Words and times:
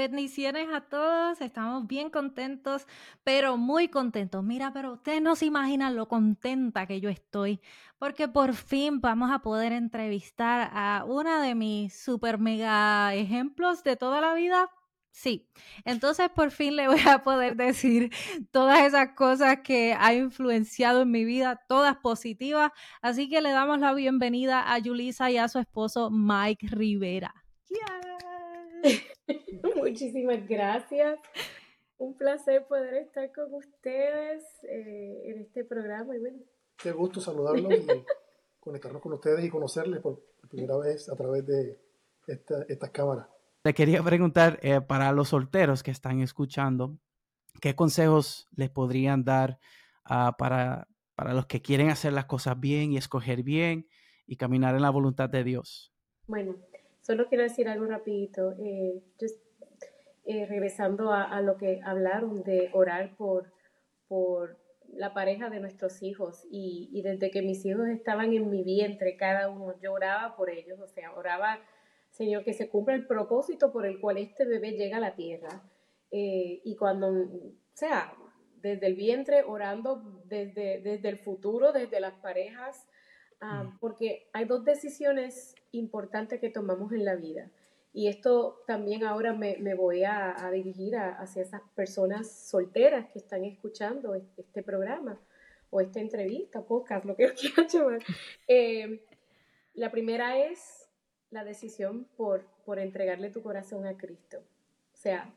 Bendiciones 0.00 0.66
a 0.72 0.80
todos, 0.80 1.42
estamos 1.42 1.86
bien 1.86 2.08
contentos, 2.08 2.86
pero 3.22 3.58
muy 3.58 3.88
contentos. 3.88 4.42
Mira, 4.42 4.72
pero 4.72 4.94
ustedes 4.94 5.20
no 5.20 5.36
se 5.36 5.44
imaginan 5.44 5.94
lo 5.94 6.08
contenta 6.08 6.86
que 6.86 7.02
yo 7.02 7.10
estoy, 7.10 7.60
porque 7.98 8.26
por 8.26 8.54
fin 8.54 9.02
vamos 9.02 9.30
a 9.30 9.40
poder 9.40 9.72
entrevistar 9.72 10.70
a 10.72 11.04
una 11.06 11.42
de 11.42 11.54
mis 11.54 11.92
super 11.92 12.38
mega 12.38 13.14
ejemplos 13.14 13.84
de 13.84 13.96
toda 13.96 14.22
la 14.22 14.32
vida. 14.32 14.70
Sí, 15.10 15.50
entonces 15.84 16.30
por 16.30 16.50
fin 16.50 16.76
le 16.76 16.88
voy 16.88 17.02
a 17.06 17.22
poder 17.22 17.54
decir 17.56 18.10
todas 18.52 18.80
esas 18.80 19.10
cosas 19.10 19.58
que 19.62 19.94
ha 19.98 20.14
influenciado 20.14 21.02
en 21.02 21.10
mi 21.10 21.26
vida, 21.26 21.60
todas 21.68 21.98
positivas. 21.98 22.72
Así 23.02 23.28
que 23.28 23.42
le 23.42 23.50
damos 23.50 23.80
la 23.80 23.92
bienvenida 23.92 24.72
a 24.72 24.78
Yulisa 24.78 25.30
y 25.30 25.36
a 25.36 25.48
su 25.48 25.58
esposo 25.58 26.10
Mike 26.10 26.68
Rivera. 26.68 27.34
Muchísimas 29.76 30.46
gracias. 30.48 31.18
Un 31.98 32.16
placer 32.16 32.66
poder 32.66 32.94
estar 32.94 33.30
con 33.32 33.52
ustedes 33.54 34.42
eh, 34.64 35.22
en 35.26 35.40
este 35.40 35.64
programa. 35.64 36.16
Y 36.16 36.20
bueno. 36.20 36.38
Qué 36.76 36.92
gusto 36.92 37.20
saludarlos 37.20 37.72
y 37.74 37.86
conectarnos 38.60 39.02
con 39.02 39.12
ustedes 39.12 39.44
y 39.44 39.50
conocerles 39.50 40.00
por 40.00 40.22
primera 40.48 40.76
vez 40.78 41.08
a 41.08 41.16
través 41.16 41.46
de 41.46 41.78
estas 42.26 42.90
cámaras. 42.90 43.26
Le 43.64 43.74
quería 43.74 44.02
preguntar 44.02 44.58
eh, 44.62 44.80
para 44.80 45.12
los 45.12 45.28
solteros 45.28 45.82
que 45.82 45.90
están 45.90 46.20
escuchando, 46.20 46.96
¿qué 47.60 47.74
consejos 47.74 48.48
les 48.56 48.70
podrían 48.70 49.24
dar 49.24 49.58
uh, 50.08 50.32
para, 50.38 50.88
para 51.14 51.34
los 51.34 51.46
que 51.46 51.60
quieren 51.60 51.90
hacer 51.90 52.14
las 52.14 52.24
cosas 52.24 52.58
bien 52.58 52.92
y 52.92 52.96
escoger 52.96 53.42
bien 53.42 53.86
y 54.26 54.36
caminar 54.36 54.74
en 54.74 54.82
la 54.82 54.90
voluntad 54.90 55.28
de 55.28 55.44
Dios? 55.44 55.92
Bueno, 56.26 56.56
Solo 57.00 57.28
quiero 57.28 57.44
decir 57.44 57.68
algo 57.68 57.86
rapidito. 57.86 58.52
Eh, 58.58 59.02
eh, 60.26 60.46
regresando 60.46 61.12
a, 61.12 61.40
lo 61.40 61.56
que 61.56 61.80
hablaron 61.84 62.42
de 62.42 62.70
orar 62.72 63.16
por, 63.16 63.52
por 64.06 64.58
la 64.92 65.12
pareja 65.14 65.50
de 65.50 65.60
nuestros 65.60 66.02
hijos 66.02 66.46
y, 66.50 67.00
desde 67.02 67.30
que 67.30 67.42
mis 67.42 67.64
hijos 67.64 67.88
estaban 67.88 68.32
en 68.32 68.48
mi 68.50 68.62
vientre, 68.62 69.16
cada 69.16 69.48
uno, 69.48 69.74
yo 69.80 69.92
oraba 69.92 70.36
por 70.36 70.50
ellos, 70.50 70.78
o 70.78 70.86
sea, 70.86 71.12
oraba, 71.14 71.58
Señor, 72.10 72.44
que 72.44 72.52
se 72.52 72.68
cumpla 72.68 72.94
el 72.94 73.06
propósito 73.06 73.72
por 73.72 73.86
el 73.86 73.98
cual 73.98 74.18
este 74.18 74.44
bebé 74.44 74.72
llega 74.72 74.98
a 74.98 75.00
la 75.00 75.16
tierra. 75.16 75.62
Eh, 76.12 76.60
y 76.64 76.76
cuando, 76.76 77.08
o 77.08 77.54
sea, 77.72 78.12
desde 78.56 78.86
el 78.86 78.94
vientre, 78.94 79.42
orando 79.42 80.22
desde, 80.26 80.80
desde 80.80 81.08
el 81.08 81.18
futuro, 81.18 81.72
desde 81.72 81.98
las 81.98 82.14
parejas, 82.16 82.86
Ah, 83.40 83.64
mm. 83.64 83.78
porque 83.78 84.28
hay 84.32 84.44
dos 84.44 84.64
decisiones 84.64 85.54
importantes 85.72 86.40
que 86.40 86.50
tomamos 86.50 86.92
en 86.92 87.04
la 87.04 87.16
vida. 87.16 87.50
Y 87.92 88.08
esto 88.08 88.62
también 88.66 89.04
ahora 89.04 89.32
me, 89.32 89.74
voy 89.74 90.04
a, 90.04 90.48
dirigir 90.52 90.96
hacia 90.96 91.42
esas 91.42 91.62
personas 91.74 92.30
solteras 92.30 93.06
que 93.12 93.18
están 93.18 93.44
escuchando 93.44 94.14
este 94.14 94.62
programa 94.62 95.18
o 95.70 95.80
esta 95.80 96.00
entrevista, 96.00 96.62
podcast, 96.62 97.04
lo 97.04 97.16
que 97.16 97.32
quieran 97.34 97.68
llamar. 97.68 98.02
Eh, 98.46 99.04
la 99.74 99.90
primera 99.90 100.38
es 100.38 100.88
la 101.30 101.44
decisión 101.44 102.06
por, 102.16 102.44
por 102.64 102.78
entregarle 102.78 103.30
tu 103.30 103.42
corazón 103.42 103.86
a 103.86 103.96
Cristo. 103.96 104.38
O 104.92 104.96
sea, 104.96 105.32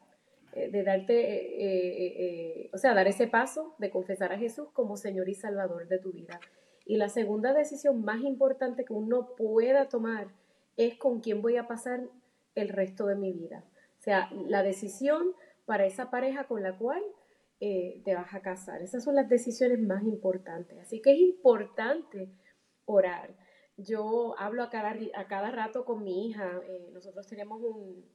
eh, 0.53 0.69
de 0.69 0.83
darte, 0.83 2.65
eh, 2.65 2.69
o 2.71 2.77
sea, 2.77 2.93
dar 2.93 3.07
ese 3.07 3.27
paso 3.27 3.73
de 3.79 3.89
confesar 3.89 4.31
a 4.31 4.37
Jesús 4.37 4.67
como 4.73 4.97
Señor 4.97 5.29
y 5.29 5.33
Salvador 5.33 5.87
de 5.87 5.97
tu 5.97 6.11
vida. 6.11 6.39
Y 6.85 6.97
la 6.97 7.09
segunda 7.09 7.53
decisión 7.53 8.03
más 8.03 8.21
importante 8.21 8.85
que 8.85 8.93
uno 8.93 9.35
pueda 9.35 9.87
tomar 9.89 10.27
es 10.75 10.97
con 10.97 11.21
quién 11.21 11.41
voy 11.41 11.57
a 11.57 11.67
pasar 11.67 12.01
el 12.55 12.69
resto 12.69 13.05
de 13.05 13.15
mi 13.15 13.31
vida. 13.31 13.63
O 13.99 14.03
sea, 14.03 14.29
la 14.47 14.63
decisión 14.63 15.33
para 15.65 15.85
esa 15.85 16.09
pareja 16.09 16.45
con 16.45 16.61
la 16.61 16.77
cual 16.77 17.01
eh, 17.59 18.01
te 18.03 18.15
vas 18.15 18.33
a 18.33 18.41
casar. 18.41 18.81
Esas 18.81 19.03
son 19.03 19.15
las 19.15 19.29
decisiones 19.29 19.79
más 19.79 20.03
importantes. 20.03 20.77
Así 20.79 21.01
que 21.01 21.13
es 21.13 21.19
importante 21.19 22.29
orar. 22.85 23.33
Yo 23.77 24.35
hablo 24.37 24.63
a 24.63 24.69
cada, 24.69 24.95
a 25.15 25.27
cada 25.27 25.51
rato 25.51 25.85
con 25.85 26.03
mi 26.03 26.27
hija. 26.27 26.59
Eh, 26.67 26.89
nosotros 26.93 27.25
tenemos 27.27 27.61
un, 27.61 28.05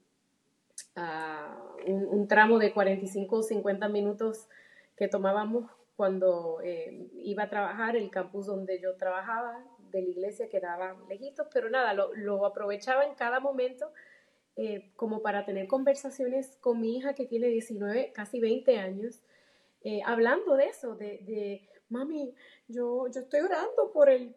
ah, 0.96 1.58
un, 1.86 2.06
un, 2.06 2.28
tramo 2.28 2.58
de 2.58 2.72
45 2.74 3.36
o 3.36 3.42
50 3.42 3.88
minutos 3.88 4.48
que 4.96 5.08
tomábamos 5.08 5.70
cuando 5.98 6.60
eh, 6.62 7.08
iba 7.24 7.42
a 7.42 7.50
trabajar, 7.50 7.96
el 7.96 8.08
campus 8.08 8.46
donde 8.46 8.80
yo 8.80 8.94
trabajaba 8.94 9.64
de 9.90 10.00
la 10.00 10.08
iglesia 10.08 10.48
quedaba 10.48 10.96
lejitos, 11.08 11.48
pero 11.52 11.68
nada, 11.70 11.92
lo, 11.92 12.46
aprovechaba 12.46 13.04
en 13.04 13.16
cada 13.16 13.40
momento 13.40 13.90
eh, 14.54 14.92
como 14.94 15.22
para 15.22 15.44
tener 15.44 15.66
conversaciones 15.66 16.56
con 16.60 16.80
mi 16.80 16.96
hija 16.96 17.14
que 17.14 17.26
tiene 17.26 17.48
19, 17.48 18.12
casi 18.14 18.38
20 18.38 18.78
años, 18.78 19.24
eh, 19.82 20.00
hablando 20.06 20.54
de 20.54 20.66
eso, 20.66 20.94
de, 20.94 21.68
mami, 21.88 22.32
yo, 22.68 23.08
yo 23.12 23.20
estoy 23.20 23.40
orando 23.40 23.90
por 23.92 24.08
el, 24.08 24.36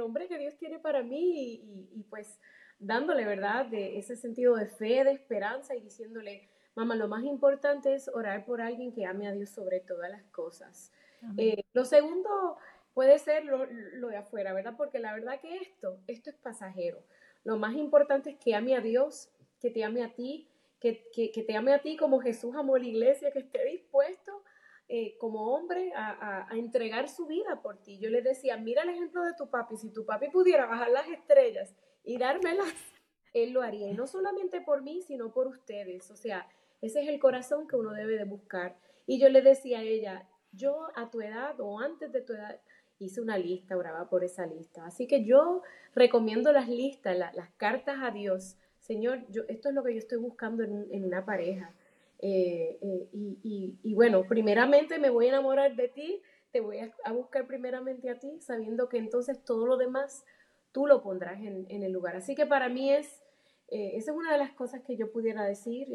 hombre 0.00 0.26
que 0.26 0.38
Dios 0.38 0.56
tiene 0.56 0.78
para 0.78 1.02
mí 1.02 1.52
y, 1.54 1.98
y 1.98 2.02
pues 2.04 2.40
dándole, 2.78 3.26
¿verdad?, 3.26 3.66
de 3.66 3.98
ese 3.98 4.16
sentido 4.16 4.56
de 4.56 4.68
fe, 4.68 5.04
de 5.04 5.12
esperanza 5.12 5.76
y 5.76 5.82
diciéndole, 5.82 6.48
Mamá, 6.74 6.96
lo 6.96 7.06
más 7.06 7.24
importante 7.24 7.94
es 7.94 8.08
orar 8.08 8.44
por 8.46 8.62
alguien 8.62 8.92
que 8.92 9.04
ame 9.04 9.28
a 9.28 9.32
Dios 9.32 9.50
sobre 9.50 9.80
todas 9.80 10.10
las 10.10 10.24
cosas. 10.24 10.90
Eh, 11.36 11.62
lo 11.72 11.84
segundo 11.84 12.56
puede 12.94 13.18
ser 13.18 13.44
lo, 13.44 13.66
de 14.08 14.16
afuera, 14.16 14.52
¿verdad? 14.52 14.74
Porque 14.76 14.98
la 14.98 15.12
verdad 15.12 15.40
que 15.40 15.56
esto, 15.58 15.98
esto 16.06 16.30
es 16.30 16.36
pasajero. 16.36 17.02
Lo 17.44 17.58
más 17.58 17.74
importante 17.74 18.30
es 18.30 18.36
que 18.36 18.54
ame 18.54 18.74
a 18.74 18.80
Dios, 18.80 19.30
que 19.60 19.70
te 19.70 19.84
ame 19.84 20.02
a 20.02 20.14
ti, 20.14 20.48
que, 20.80 21.44
te 21.46 21.56
ame 21.56 21.74
a 21.74 21.80
ti 21.80 21.96
como 21.96 22.20
Jesús 22.20 22.54
amó 22.56 22.74
a 22.74 22.78
la 22.78 22.86
iglesia, 22.86 23.30
que 23.30 23.40
esté 23.40 23.64
dispuesto 23.64 24.42
eh, 24.88 25.16
como 25.18 25.54
hombre 25.54 25.92
a, 25.94 26.48
a, 26.50 26.56
entregar 26.56 27.08
su 27.08 27.26
vida 27.26 27.60
por 27.62 27.82
ti. 27.82 27.98
Yo 27.98 28.10
le 28.10 28.22
decía, 28.22 28.56
mira 28.56 28.82
el 28.82 28.90
ejemplo 28.90 29.22
de 29.22 29.34
tu 29.34 29.48
papi, 29.48 29.76
si 29.76 29.90
tu 29.92 30.04
papi 30.04 30.28
pudiera 30.28 30.66
bajar 30.66 30.90
las 30.90 31.08
estrellas 31.08 31.74
y 32.02 32.18
dármelas, 32.18 32.74
él 33.32 33.52
lo 33.52 33.62
haría. 33.62 33.88
Y 33.90 33.94
no 33.94 34.06
solamente 34.06 34.60
por 34.60 34.82
mí, 34.82 35.02
sino 35.02 35.32
por 35.32 35.46
ustedes. 35.46 36.10
O 36.10 36.16
sea, 36.16 36.48
ese 36.82 37.00
es 37.02 37.08
el 37.08 37.20
corazón 37.20 37.66
que 37.68 37.76
uno 37.76 37.92
debe 37.92 38.18
de 38.18 38.24
buscar. 38.24 38.76
Y 39.06 39.18
yo 39.18 39.28
le 39.28 39.40
decía 39.40 39.78
a 39.78 39.82
ella, 39.82 40.28
yo 40.52 40.88
a 40.96 41.10
tu 41.10 41.20
edad 41.22 41.58
o 41.60 41.80
antes 41.80 42.12
de 42.12 42.20
tu 42.20 42.34
edad 42.34 42.60
hice 42.98 43.20
una 43.20 43.38
lista, 43.38 43.76
oraba 43.76 44.08
por 44.08 44.24
esa 44.24 44.46
lista. 44.46 44.84
Así 44.84 45.06
que 45.06 45.24
yo 45.24 45.62
recomiendo 45.94 46.52
las 46.52 46.68
listas, 46.68 47.16
las 47.16 47.50
cartas 47.56 47.98
a 48.02 48.10
Dios. 48.10 48.56
Señor, 48.80 49.24
yo, 49.30 49.42
esto 49.48 49.68
es 49.68 49.74
lo 49.74 49.84
que 49.84 49.92
yo 49.92 49.98
estoy 49.98 50.18
buscando 50.18 50.62
en, 50.64 51.04
una 51.04 51.24
pareja. 51.24 51.72
Eh, 52.18 52.78
eh, 52.80 53.08
y, 53.12 53.94
bueno, 53.94 54.24
primeramente 54.28 54.98
me 54.98 55.10
voy 55.10 55.26
a 55.26 55.30
enamorar 55.30 55.74
de 55.74 55.88
ti, 55.88 56.20
te 56.52 56.60
voy 56.60 56.78
a, 56.78 57.12
buscar 57.12 57.46
primeramente 57.46 58.10
a 58.10 58.18
ti, 58.18 58.40
sabiendo 58.40 58.88
que 58.88 58.98
entonces 58.98 59.42
todo 59.44 59.66
lo 59.66 59.76
demás 59.76 60.24
tú 60.72 60.86
lo 60.86 61.02
pondrás 61.02 61.40
en, 61.40 61.66
el 61.68 61.92
lugar. 61.92 62.16
Así 62.16 62.34
que 62.34 62.46
para 62.46 62.68
mí 62.68 62.92
es, 62.92 63.22
eh, 63.68 63.92
esa 63.94 64.12
es 64.12 64.16
una 64.16 64.32
de 64.32 64.38
las 64.38 64.52
cosas 64.52 64.82
que 64.82 64.96
yo 64.96 65.10
pudiera 65.10 65.44
decir. 65.44 65.88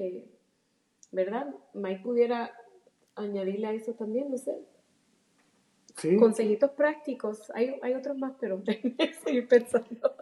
¿Verdad? 1.18 1.48
Mike 1.74 2.02
pudiera 2.04 2.54
añadirle 3.16 3.66
a 3.66 3.74
eso 3.74 3.94
también, 3.94 4.30
no 4.30 4.38
sé. 4.38 4.56
Sí. 5.96 6.16
Consejitos 6.16 6.70
prácticos. 6.72 7.52
Hay, 7.56 7.76
hay 7.82 7.96
otros 7.96 8.16
más, 8.20 8.34
pero 8.40 8.62
seguir 9.26 9.48
pensando. 9.48 10.14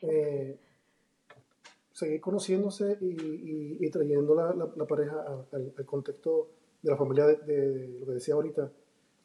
Eh, 0.00 0.56
seguir 1.90 2.20
conociéndose 2.20 2.96
y, 3.00 3.90
trayendo 3.90 4.36
la, 4.36 4.54
la, 4.54 4.86
pareja 4.86 5.16
al, 5.52 5.84
contexto 5.84 6.50
de 6.80 6.92
la 6.92 6.96
familia, 6.96 7.26
de, 7.26 7.98
lo 7.98 8.06
que 8.06 8.12
decía 8.12 8.34
ahorita, 8.34 8.70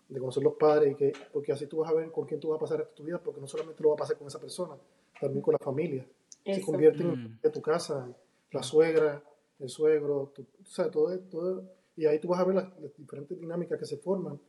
de 0.07 0.19
conocer 0.19 0.41
los 0.41 0.55
padres, 0.55 0.93
y 0.93 0.95
que, 0.95 1.13
porque 1.31 1.51
así 1.51 1.67
tú 1.67 1.77
vas 1.77 1.91
a 1.91 1.93
ver 1.93 2.11
con 2.11 2.25
quién 2.25 2.39
tú 2.39 2.49
vas 2.49 2.57
a 2.57 2.61
pasar 2.61 2.83
tu 2.95 3.03
vida, 3.03 3.21
porque 3.23 3.39
no 3.39 3.47
solamente 3.47 3.83
lo 3.83 3.89
va 3.89 3.93
a 3.93 3.97
pasar 3.97 4.17
con 4.17 4.25
esa 4.25 4.39
persona, 4.39 4.75
también 5.21 5.43
con 5.43 5.51
la 5.51 5.59
familia. 5.59 6.03
Se 6.43 6.61
convierte 6.61 7.03
en 7.03 7.39
mm. 7.43 7.51
tu 7.53 7.61
casa, 7.61 8.07
la 8.51 8.63
suegra, 8.63 9.23
el 9.59 9.69
suegro, 9.69 10.33
o 10.35 10.65
sea, 10.65 10.89
todo, 10.89 11.17
todo, 11.19 11.63
y 11.95 12.05
ahí 12.05 12.19
tú 12.19 12.29
vas 12.29 12.39
a 12.39 12.45
ver 12.45 12.55
las, 12.55 12.97
diferentes 12.97 13.39
dinámicas 13.39 13.77
que 13.77 13.85
se 13.85 13.97
forman 13.97 14.39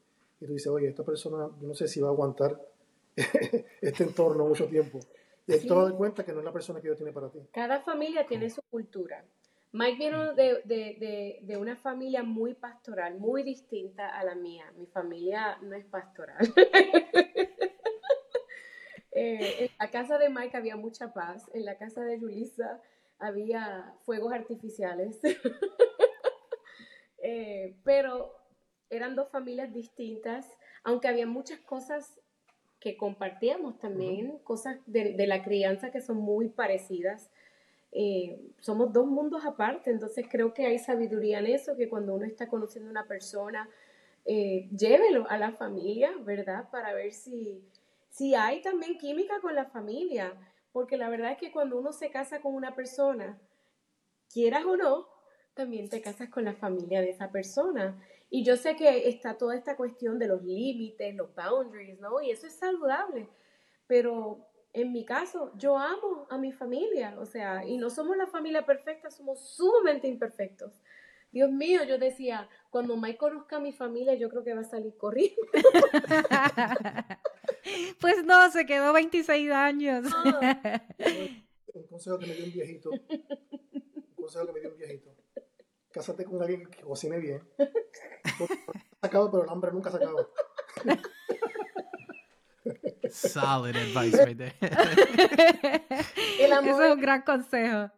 y 0.40 0.46
tú 0.46 0.52
dices, 0.52 0.68
oye, 0.68 0.88
esta 0.88 1.04
persona, 1.04 1.48
yo 1.60 1.68
no 1.68 1.74
sé 1.74 1.88
si 1.88 2.00
va 2.00 2.08
a 2.08 2.12
aguantar 2.12 2.60
este 3.80 4.04
entorno 4.04 4.46
mucho 4.46 4.66
tiempo. 4.66 5.00
Y 5.46 5.52
ahí 5.52 5.60
te 5.60 5.74
das 5.74 5.92
cuenta 5.94 6.24
que 6.24 6.32
no 6.32 6.38
es 6.38 6.44
la 6.44 6.52
persona 6.52 6.80
que 6.80 6.86
Dios 6.86 6.96
tiene 6.96 7.12
para 7.12 7.28
ti. 7.28 7.40
Cada 7.52 7.80
familia 7.80 8.24
tiene 8.26 8.48
su 8.48 8.62
cultura. 8.70 9.24
Mike 9.72 9.98
vino 9.98 10.34
de, 10.34 10.62
de, 10.64 11.40
de, 11.42 11.56
una 11.56 11.76
familia 11.76 12.22
muy 12.22 12.54
pastoral, 12.54 13.18
muy 13.18 13.42
distinta 13.42 14.16
a 14.16 14.24
la 14.24 14.34
mía. 14.34 14.72
Mi 14.76 14.86
familia 14.86 15.58
no 15.62 15.74
es 15.74 15.84
pastoral. 15.86 16.38
Eh, 19.12 19.64
en 19.64 19.70
la 19.78 19.90
casa 19.90 20.18
de 20.18 20.30
Mike 20.30 20.56
había 20.56 20.76
mucha 20.76 21.12
paz, 21.12 21.50
en 21.52 21.64
la 21.64 21.76
casa 21.76 22.00
de 22.04 22.18
Julissa 22.18 22.80
había 23.20 23.94
fuegos 24.04 24.32
artificiales. 24.32 25.20
Eh, 27.22 27.76
pero 27.84 28.34
eran 28.88 29.14
dos 29.14 29.28
familias 29.28 29.70
distintas, 29.74 30.48
aunque 30.82 31.06
había 31.06 31.26
muchas 31.26 31.60
cosas 31.60 32.18
que 32.80 32.96
compartíamos 32.96 33.78
también, 33.78 34.38
cosas 34.38 34.78
de, 34.86 35.12
de, 35.12 35.26
la 35.26 35.44
crianza 35.44 35.90
que 35.90 36.00
son 36.00 36.16
muy 36.16 36.48
parecidas. 36.48 37.30
Eh, 37.92 38.40
somos 38.60 38.92
dos 38.92 39.06
mundos 39.06 39.44
aparte, 39.44 39.90
entonces 39.90 40.26
creo 40.30 40.54
que 40.54 40.64
hay 40.64 40.78
sabiduría 40.78 41.40
en 41.40 41.46
eso, 41.46 41.76
que 41.76 41.90
cuando 41.90 42.14
uno 42.14 42.24
está 42.24 42.48
conociendo 42.48 42.88
a 42.88 42.92
una 42.92 43.06
persona, 43.06 43.68
eh, 44.24 44.68
llévelo 44.76 45.28
a 45.28 45.38
la 45.38 45.52
familia, 45.52 46.12
¿verdad? 46.24 46.68
Para 46.70 46.92
ver 46.94 47.12
si, 47.12 47.62
si 48.10 48.34
hay 48.34 48.62
también 48.62 48.98
química 48.98 49.40
con 49.40 49.54
la 49.54 49.64
familia, 49.66 50.34
porque 50.72 50.96
la 50.96 51.08
verdad 51.08 51.32
es 51.32 51.38
que 51.38 51.52
cuando 51.52 51.78
uno 51.78 51.92
se 51.92 52.10
casa 52.10 52.40
con 52.40 52.54
una 52.54 52.74
persona, 52.74 53.38
quieras 54.32 54.64
o 54.64 54.76
no, 54.76 55.08
también 55.54 55.88
te 55.88 56.00
casas 56.00 56.28
con 56.28 56.44
la 56.44 56.54
familia 56.54 57.00
de 57.00 57.10
esa 57.10 57.30
persona. 57.30 58.00
Y 58.30 58.44
yo 58.44 58.56
sé 58.56 58.76
que 58.76 59.08
está 59.08 59.36
toda 59.36 59.56
esta 59.56 59.76
cuestión 59.76 60.18
de 60.18 60.28
los 60.28 60.42
límites, 60.42 61.14
los 61.14 61.34
boundaries, 61.34 61.98
¿no? 61.98 62.20
Y 62.22 62.30
eso 62.30 62.46
es 62.46 62.54
saludable, 62.54 63.28
pero 63.86 64.46
en 64.72 64.92
mi 64.92 65.04
caso, 65.04 65.52
yo 65.56 65.76
amo 65.76 66.26
a 66.30 66.38
mi 66.38 66.52
familia, 66.52 67.16
o 67.18 67.26
sea, 67.26 67.64
y 67.64 67.76
no 67.76 67.90
somos 67.90 68.16
la 68.16 68.28
familia 68.28 68.64
perfecta, 68.64 69.10
somos 69.10 69.40
sumamente 69.56 70.06
imperfectos. 70.06 70.72
Dios 71.32 71.50
mío, 71.50 71.82
yo 71.84 71.98
decía, 71.98 72.48
cuando 72.70 72.96
Mike 72.96 73.18
conozca 73.18 73.56
a 73.56 73.60
mi 73.60 73.72
familia, 73.72 74.14
yo 74.14 74.28
creo 74.30 74.44
que 74.44 74.54
va 74.54 74.60
a 74.60 74.64
salir 74.64 74.96
corriendo. 74.96 75.42
pues 78.00 78.24
no, 78.24 78.50
se 78.50 78.66
quedó 78.66 78.92
26 78.92 79.50
años. 79.50 80.06
Un 81.72 81.86
consejo 81.86 82.18
que 82.18 82.26
me 82.26 82.34
dio 82.34 82.44
un 82.46 82.52
viejito. 82.52 82.90
Un 82.90 84.14
consejo 84.16 84.46
que 84.46 84.52
me 84.52 84.60
dio 84.60 84.70
un 84.70 84.76
viejito. 84.76 85.14
Cásate 85.92 86.24
con 86.24 86.40
alguien 86.42 86.66
que 86.66 86.82
cocine 86.82 87.18
bien. 87.18 87.42
Sacado, 89.00 89.30
pero 89.30 89.44
el 89.44 89.50
hambre 89.50 89.72
nunca 89.72 89.90
se 89.90 89.96
acaba. 89.96 90.26
Solid 93.10 93.76
advice 93.76 94.24
right 94.24 94.38
there. 94.38 94.54
Ese 96.38 96.70
es 96.70 96.92
un 96.92 97.00
gran 97.00 97.22
consejo. 97.22 97.90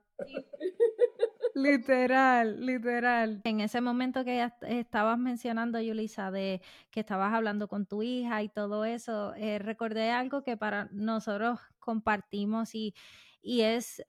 Literal, 1.62 2.64
literal. 2.64 3.40
En 3.44 3.60
ese 3.60 3.80
momento 3.80 4.24
que 4.24 4.48
estabas 4.62 5.18
mencionando, 5.18 5.80
Yulisa, 5.80 6.30
de 6.30 6.60
que 6.90 7.00
estabas 7.00 7.34
hablando 7.34 7.66
con 7.68 7.86
tu 7.86 8.02
hija 8.02 8.42
y 8.42 8.48
todo 8.48 8.84
eso, 8.84 9.34
eh, 9.34 9.58
recordé 9.58 10.10
algo 10.10 10.42
que 10.44 10.56
para 10.56 10.88
nosotros 10.92 11.58
compartimos 11.80 12.74
y, 12.76 12.94
y 13.42 13.62
es, 13.62 14.00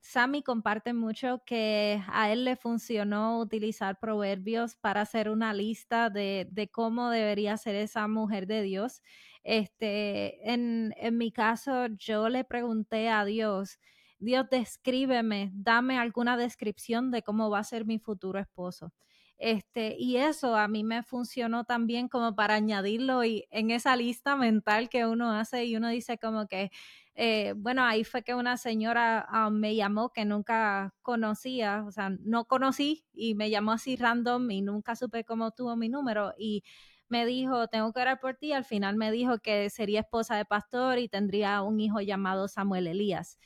Sammy 0.00 0.42
comparte 0.44 0.92
mucho 0.92 1.42
que 1.44 2.00
a 2.06 2.30
él 2.30 2.44
le 2.44 2.54
funcionó 2.54 3.40
utilizar 3.40 3.98
proverbios 3.98 4.76
para 4.76 5.00
hacer 5.00 5.28
una 5.30 5.52
lista 5.52 6.10
de, 6.10 6.46
de 6.52 6.68
cómo 6.70 7.10
debería 7.10 7.56
ser 7.56 7.74
esa 7.74 8.06
mujer 8.06 8.46
de 8.46 8.62
Dios. 8.62 9.02
Este, 9.42 10.52
en, 10.52 10.94
en 10.96 11.18
mi 11.18 11.32
caso, 11.32 11.86
yo 11.86 12.28
le 12.28 12.44
pregunté 12.44 13.08
a 13.08 13.24
Dios, 13.24 13.80
Dios, 14.20 14.46
descríbeme, 14.50 15.50
dame 15.54 15.98
alguna 15.98 16.36
descripción 16.36 17.10
de 17.10 17.22
cómo 17.22 17.50
va 17.50 17.60
a 17.60 17.64
ser 17.64 17.86
mi 17.86 17.98
futuro 17.98 18.38
esposo. 18.38 18.92
Este, 19.38 19.96
y 19.98 20.18
eso 20.18 20.54
a 20.56 20.68
mí 20.68 20.84
me 20.84 21.02
funcionó 21.02 21.64
también 21.64 22.08
como 22.08 22.34
para 22.36 22.54
añadirlo 22.56 23.24
y 23.24 23.46
en 23.50 23.70
esa 23.70 23.96
lista 23.96 24.36
mental 24.36 24.90
que 24.90 25.06
uno 25.06 25.32
hace 25.32 25.64
y 25.64 25.76
uno 25.76 25.88
dice 25.88 26.18
como 26.18 26.46
que, 26.46 26.70
eh, 27.14 27.54
bueno, 27.56 27.82
ahí 27.84 28.04
fue 28.04 28.22
que 28.22 28.34
una 28.34 28.58
señora 28.58 29.24
ah, 29.30 29.48
me 29.50 29.74
llamó 29.74 30.10
que 30.12 30.26
nunca 30.26 30.94
conocía, 31.00 31.84
o 31.86 31.90
sea, 31.90 32.10
no 32.20 32.44
conocí 32.44 33.06
y 33.14 33.34
me 33.34 33.48
llamó 33.48 33.72
así 33.72 33.96
random 33.96 34.50
y 34.50 34.60
nunca 34.60 34.94
supe 34.94 35.24
cómo 35.24 35.52
tuvo 35.52 35.74
mi 35.76 35.88
número 35.88 36.34
y 36.38 36.62
me 37.08 37.26
dijo, 37.26 37.66
tengo 37.68 37.92
que 37.92 38.00
orar 38.00 38.20
por 38.20 38.36
ti. 38.36 38.52
Al 38.52 38.64
final 38.64 38.96
me 38.96 39.10
dijo 39.10 39.38
que 39.40 39.68
sería 39.70 40.00
esposa 40.00 40.36
de 40.36 40.44
pastor 40.44 40.98
y 40.98 41.08
tendría 41.08 41.60
un 41.62 41.80
hijo 41.80 42.00
llamado 42.00 42.46
Samuel 42.48 42.86
Elías. 42.86 43.38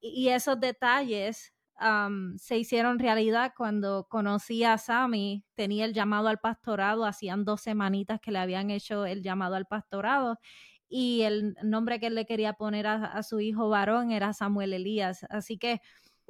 Y 0.00 0.28
esos 0.28 0.60
detalles 0.60 1.54
se 2.38 2.58
hicieron 2.58 2.98
realidad 2.98 3.52
cuando 3.56 4.06
conocí 4.08 4.64
a 4.64 4.78
Sammy, 4.78 5.44
tenía 5.54 5.84
el 5.84 5.94
llamado 5.94 6.28
al 6.28 6.38
pastorado, 6.38 7.04
hacían 7.04 7.44
dos 7.44 7.60
semanitas 7.62 8.20
que 8.20 8.32
le 8.32 8.38
habían 8.40 8.70
hecho 8.70 9.06
el 9.06 9.22
llamado 9.22 9.54
al 9.54 9.66
pastorado 9.66 10.38
y 10.88 11.22
el 11.22 11.54
nombre 11.62 12.00
que 12.00 12.06
él 12.08 12.14
le 12.14 12.26
quería 12.26 12.54
poner 12.54 12.86
a 12.86 13.22
su 13.22 13.40
hijo 13.40 13.68
varón 13.68 14.10
era 14.10 14.32
Samuel 14.32 14.72
Elías. 14.72 15.24
Así 15.30 15.58
que 15.58 15.80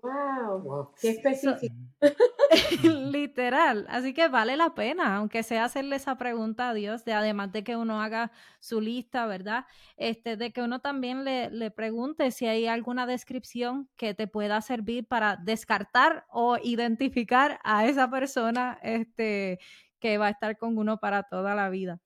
Wow, 0.00 0.92
qué 1.00 1.10
específico. 1.10 1.74
Literal, 2.82 3.84
así 3.88 4.14
que 4.14 4.28
vale 4.28 4.56
la 4.56 4.74
pena, 4.74 5.16
aunque 5.16 5.42
sea 5.42 5.64
hacerle 5.64 5.96
esa 5.96 6.16
pregunta 6.16 6.70
a 6.70 6.74
Dios, 6.74 7.04
de 7.04 7.12
además 7.12 7.50
de 7.52 7.64
que 7.64 7.76
uno 7.76 8.00
haga 8.00 8.30
su 8.60 8.80
lista, 8.80 9.26
¿verdad? 9.26 9.66
Este, 9.96 10.36
de 10.36 10.52
que 10.52 10.62
uno 10.62 10.80
también 10.80 11.24
le, 11.24 11.50
le 11.50 11.70
pregunte 11.70 12.30
si 12.30 12.46
hay 12.46 12.66
alguna 12.66 13.06
descripción 13.06 13.88
que 13.96 14.14
te 14.14 14.28
pueda 14.28 14.60
servir 14.60 15.06
para 15.06 15.36
descartar 15.36 16.26
o 16.30 16.58
identificar 16.62 17.58
a 17.64 17.86
esa 17.86 18.08
persona 18.08 18.78
este, 18.82 19.58
que 19.98 20.16
va 20.16 20.28
a 20.28 20.30
estar 20.30 20.56
con 20.56 20.78
uno 20.78 20.98
para 21.00 21.24
toda 21.24 21.56
la 21.56 21.70
vida. 21.70 22.00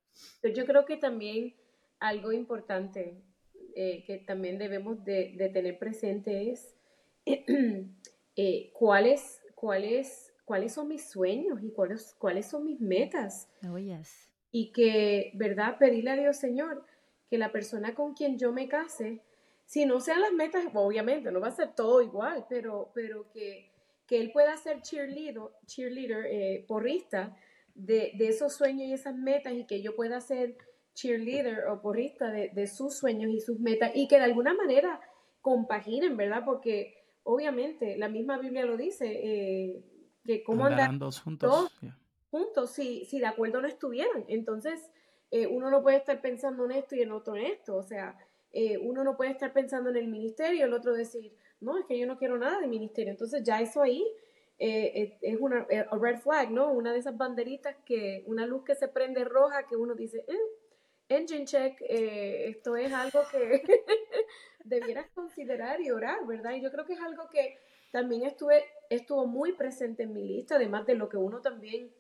Yo 0.55 0.65
creo 0.65 0.87
que 0.87 0.97
también 0.97 1.55
algo 2.00 2.33
importante 2.33 3.23
eh, 3.77 4.03
que 4.06 4.19
también 4.19 4.59
debemos 4.59 5.05
de, 5.05 5.35
de 5.37 5.49
tener 5.50 5.79
presente 5.79 6.50
es 6.50 6.75
eh, 8.37 8.71
cuáles, 8.73 9.41
cuáles, 9.55 10.33
cuáles 10.45 10.73
son 10.73 10.89
mis 10.89 11.09
sueños 11.09 11.63
y 11.63 11.71
cuáles, 11.71 12.15
cuáles 12.19 12.47
son 12.47 12.65
mis 12.65 12.81
metas. 12.81 13.49
Oh, 13.69 13.79
y 14.53 14.71
que, 14.73 15.33
¿verdad? 15.35 15.79
Pedirle 15.79 16.11
a 16.11 16.17
Dios, 16.17 16.37
Señor, 16.37 16.85
que 17.29 17.39
la 17.39 17.51
persona 17.51 17.95
con 17.95 18.13
quien 18.15 18.39
yo 18.39 18.53
me 18.53 18.69
case, 18.69 19.23
si 19.65 19.87
no 19.87 20.01
sean 20.01 20.21
las 20.21 20.33
metas, 20.33 20.67
obviamente, 20.75 21.33
no 21.33 21.41
va 21.41 21.49
a 21.49 21.52
ser 21.52 21.75
todo 21.75 22.02
igual, 22.02 22.45
pero, 22.50 22.91
pero 22.95 23.31
que, 23.33 23.71
que 24.07 24.21
Él 24.21 24.31
pueda 24.31 24.55
ser 24.59 24.83
cheerleader, 24.83 25.45
cheerleader 25.67 26.26
eh, 26.26 26.64
porrista 26.69 27.35
de, 27.75 28.12
de, 28.17 28.29
esos 28.29 28.52
sueños 28.52 28.88
y 28.88 28.93
esas 28.93 29.17
metas 29.17 29.55
y 29.55 29.64
que 29.64 29.81
yo 29.81 29.97
pueda 29.97 30.21
ser 30.21 30.59
cheerleader 30.93 31.69
o 31.69 31.81
porrista 31.81 32.31
de, 32.31 32.50
de 32.50 32.67
sus 32.67 32.95
sueños 32.95 33.31
y 33.31 33.41
sus 33.41 33.59
metas 33.59 33.93
y 33.95 34.09
que 34.09 34.19
de 34.19 34.25
alguna 34.25 34.52
manera 34.52 35.00
compaginen, 35.41 36.19
¿verdad? 36.19 36.43
Porque 36.45 37.01
obviamente, 37.25 37.97
la 37.97 38.09
misma 38.09 38.38
Biblia 38.38 38.64
lo 38.64 38.76
dice, 38.76 39.07
eh, 39.07 39.83
que 40.25 40.43
cómo 40.43 40.64
andan 40.64 40.99
dos 40.99 41.21
juntos. 41.21 41.73
juntos 42.31 42.71
si, 42.71 43.05
si 43.05 43.19
de 43.19 43.26
acuerdo 43.26 43.61
no 43.61 43.69
estuvieran. 43.69 44.25
Entonces, 44.29 44.91
eh, 45.31 45.47
uno 45.47 45.71
no 45.71 45.83
puede 45.83 45.99
estar 45.99 46.21
pensando 46.21 46.64
en 46.64 46.73
esto 46.73 46.95
y 46.95 47.02
en 47.02 47.12
otro 47.12 47.37
en 47.37 47.47
esto. 47.47 47.76
O 47.76 47.83
sea, 47.83 48.17
eh, 48.52 48.79
uno 48.79 49.05
no 49.05 49.17
puede 49.17 49.31
estar 49.31 49.52
pensando 49.52 49.91
en 49.91 49.97
el 49.97 50.09
ministerio 50.09 50.59
y 50.59 50.62
el 50.62 50.73
otro 50.73 50.93
decir, 50.93 51.35
no, 51.61 51.79
es 51.79 51.87
que 51.87 51.99
yo 51.99 52.07
no 52.07 52.19
quiero 52.19 52.38
nada 52.38 52.61
de 52.61 52.67
ministerio. 52.67 53.11
Entonces, 53.11 53.43
ya 53.43 53.61
eso 53.61 53.83
ahí 53.83 54.05
es 54.59 55.41
una 55.41 55.67
red 56.00 56.21
flag, 56.21 56.52
¿no? 56.52 56.71
Una 56.71 56.93
de 56.93 57.00
esas 57.00 57.17
banderitas 57.17 57.75
que, 57.85 58.23
una 58.29 58.47
luz 58.47 58.62
que 58.64 58.76
se 58.76 58.87
prende 58.87 59.25
roja 59.25 59.67
que 59.67 59.75
uno 59.75 59.97
dice, 59.97 60.25
engine 61.16 61.45
check, 61.45 61.76
esto 61.81 62.76
es 62.76 62.92
algo 62.92 63.21
que 63.31 63.62
debieras 64.64 65.07
considerar 65.14 65.81
y 65.81 65.90
orar, 65.90 66.26
¿verdad? 66.26 66.52
Y 66.52 66.62
yo 66.62 66.71
creo 66.71 66.85
que 66.85 66.95
es 66.95 67.00
algo 67.00 67.28
que 67.31 67.59
también 67.90 68.25
estuve, 68.25 68.64
estuvo 68.90 69.26
muy 69.26 69.52
presente 69.52 70.04
en 70.04 70.14
mi 70.14 70.25
lista, 70.25 70.57
además 70.57 70.87
de 70.87 70.95
lo 70.95 71.09
que 71.09 71.19
uno 71.19 71.40
también, 71.40 71.92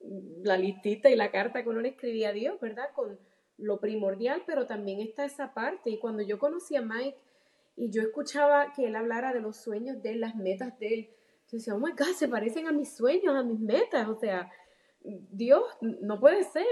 mm, 0.00 0.44
la 0.44 0.56
listita 0.56 1.08
y 1.10 1.16
la 1.16 1.30
carta 1.30 1.62
que 1.62 1.68
uno 1.68 1.80
le 1.80 1.88
escribía 1.88 2.28
a 2.28 2.32
Dios, 2.32 2.60
¿verdad? 2.60 2.90
Con 2.94 3.18
lo 3.56 3.80
primordial, 3.80 4.42
pero 4.46 4.66
también 4.66 5.00
está 5.00 5.24
esa 5.24 5.54
parte. 5.54 5.90
Y 5.90 5.98
cuando 5.98 6.22
yo 6.22 6.38
conocí 6.38 6.76
a 6.76 6.82
Mike 6.82 7.16
y 7.76 7.90
yo 7.90 8.02
escuchaba 8.02 8.72
que 8.74 8.86
él 8.86 8.96
hablara 8.96 9.32
de 9.32 9.40
los 9.40 9.56
sueños 9.56 10.02
de 10.02 10.10
él, 10.10 10.20
las 10.20 10.36
metas 10.36 10.78
de 10.78 10.94
él, 10.94 11.10
yo 11.50 11.58
decía, 11.58 11.74
oh 11.74 11.80
my 11.80 11.92
God, 11.92 12.14
se 12.14 12.28
parecen 12.28 12.68
a 12.68 12.72
mis 12.72 12.94
sueños, 12.96 13.34
a 13.34 13.42
mis 13.42 13.58
metas. 13.58 14.08
O 14.08 14.14
sea, 14.14 14.50
Dios 15.02 15.64
no 15.80 16.20
puede 16.20 16.44
ser, 16.44 16.64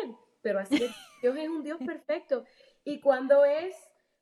pero 0.43 0.61
así 0.61 0.77
es. 0.77 0.91
Dios 1.23 1.37
es 1.37 1.49
un 1.49 1.63
Dios 1.63 1.79
perfecto. 1.85 2.45
Y 2.85 3.01
cuando 3.01 3.45
es 3.45 3.75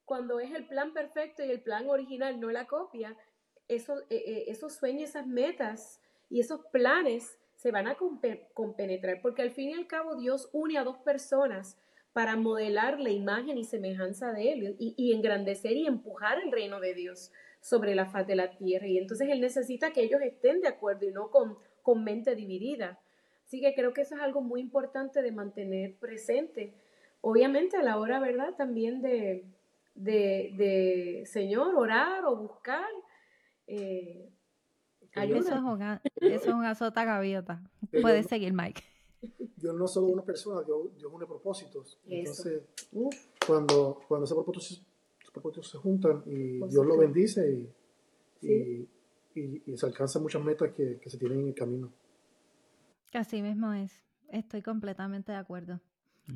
cuando 0.06 0.38
es 0.38 0.52
el 0.52 0.66
plan 0.66 0.94
perfecto 0.94 1.44
y 1.44 1.50
el 1.50 1.60
plan 1.60 1.90
original, 1.90 2.40
no 2.40 2.50
la 2.50 2.66
copia, 2.66 3.16
esos, 3.68 4.02
eh, 4.08 4.22
eh, 4.24 4.44
esos 4.46 4.74
sueños, 4.74 5.10
esas 5.10 5.26
metas 5.26 6.00
y 6.30 6.40
esos 6.40 6.64
planes 6.66 7.38
se 7.56 7.72
van 7.72 7.88
a 7.88 7.96
compenetrar, 8.54 9.20
porque 9.20 9.42
al 9.42 9.50
fin 9.50 9.70
y 9.70 9.74
al 9.74 9.86
cabo 9.86 10.14
Dios 10.14 10.48
une 10.52 10.78
a 10.78 10.84
dos 10.84 10.98
personas 10.98 11.76
para 12.12 12.36
modelar 12.36 13.00
la 13.00 13.10
imagen 13.10 13.58
y 13.58 13.64
semejanza 13.64 14.32
de 14.32 14.52
Él 14.52 14.76
y, 14.78 14.94
y 14.96 15.12
engrandecer 15.12 15.72
y 15.72 15.86
empujar 15.86 16.38
el 16.40 16.52
reino 16.52 16.80
de 16.80 16.94
Dios 16.94 17.32
sobre 17.60 17.94
la 17.94 18.06
faz 18.06 18.26
de 18.26 18.36
la 18.36 18.56
tierra. 18.56 18.86
Y 18.86 18.98
entonces 18.98 19.28
Él 19.28 19.40
necesita 19.40 19.92
que 19.92 20.02
ellos 20.02 20.20
estén 20.22 20.60
de 20.60 20.68
acuerdo 20.68 21.06
y 21.06 21.10
no 21.10 21.30
con, 21.30 21.58
con 21.82 22.04
mente 22.04 22.36
dividida. 22.36 23.00
Así 23.46 23.60
que 23.60 23.74
creo 23.74 23.92
que 23.92 24.00
eso 24.00 24.16
es 24.16 24.20
algo 24.20 24.40
muy 24.40 24.60
importante 24.60 25.22
de 25.22 25.30
mantener 25.30 25.94
presente. 25.98 26.74
Obviamente 27.20 27.76
a 27.76 27.82
la 27.82 27.96
hora, 27.98 28.18
¿verdad? 28.18 28.56
También 28.56 29.02
de, 29.02 29.44
de, 29.94 30.52
de 30.56 31.22
Señor, 31.26 31.76
orar 31.76 32.24
o 32.24 32.36
buscar. 32.36 32.88
Eh, 33.68 34.32
ayuda. 35.14 35.38
Eso 35.38 35.54
es 35.54 35.62
una, 35.62 36.02
eso 36.20 36.62
es 36.64 36.78
sota 36.78 37.04
gaviota. 37.04 37.62
Puedes 38.02 38.26
seguir, 38.26 38.52
Mike. 38.52 38.82
Dios 39.56 39.74
no 39.76 39.86
solo 39.86 40.08
una 40.08 40.22
persona, 40.22 40.62
Dios, 40.62 40.96
Dios 40.96 41.12
une 41.12 41.26
propósitos. 41.26 42.00
Entonces, 42.04 42.62
cuando, 43.46 44.00
cuando 44.08 44.24
esos 44.24 44.36
propósitos, 44.36 44.84
propósitos, 45.32 45.70
se 45.70 45.78
juntan 45.78 46.22
y 46.26 46.58
Dios 46.66 46.84
lo 46.84 46.98
bendice 46.98 47.48
y, 47.48 48.46
y, 48.46 48.88
y, 49.36 49.62
y, 49.66 49.76
se 49.76 49.86
alcanzan 49.86 50.22
muchas 50.22 50.42
metas 50.42 50.72
que, 50.72 50.98
que 50.98 51.10
se 51.10 51.16
tienen 51.16 51.40
en 51.40 51.48
el 51.48 51.54
camino. 51.54 51.92
Así 53.16 53.42
mismo 53.42 53.72
es. 53.72 54.04
Estoy 54.28 54.62
completamente 54.62 55.32
de 55.32 55.38
acuerdo. 55.38 55.80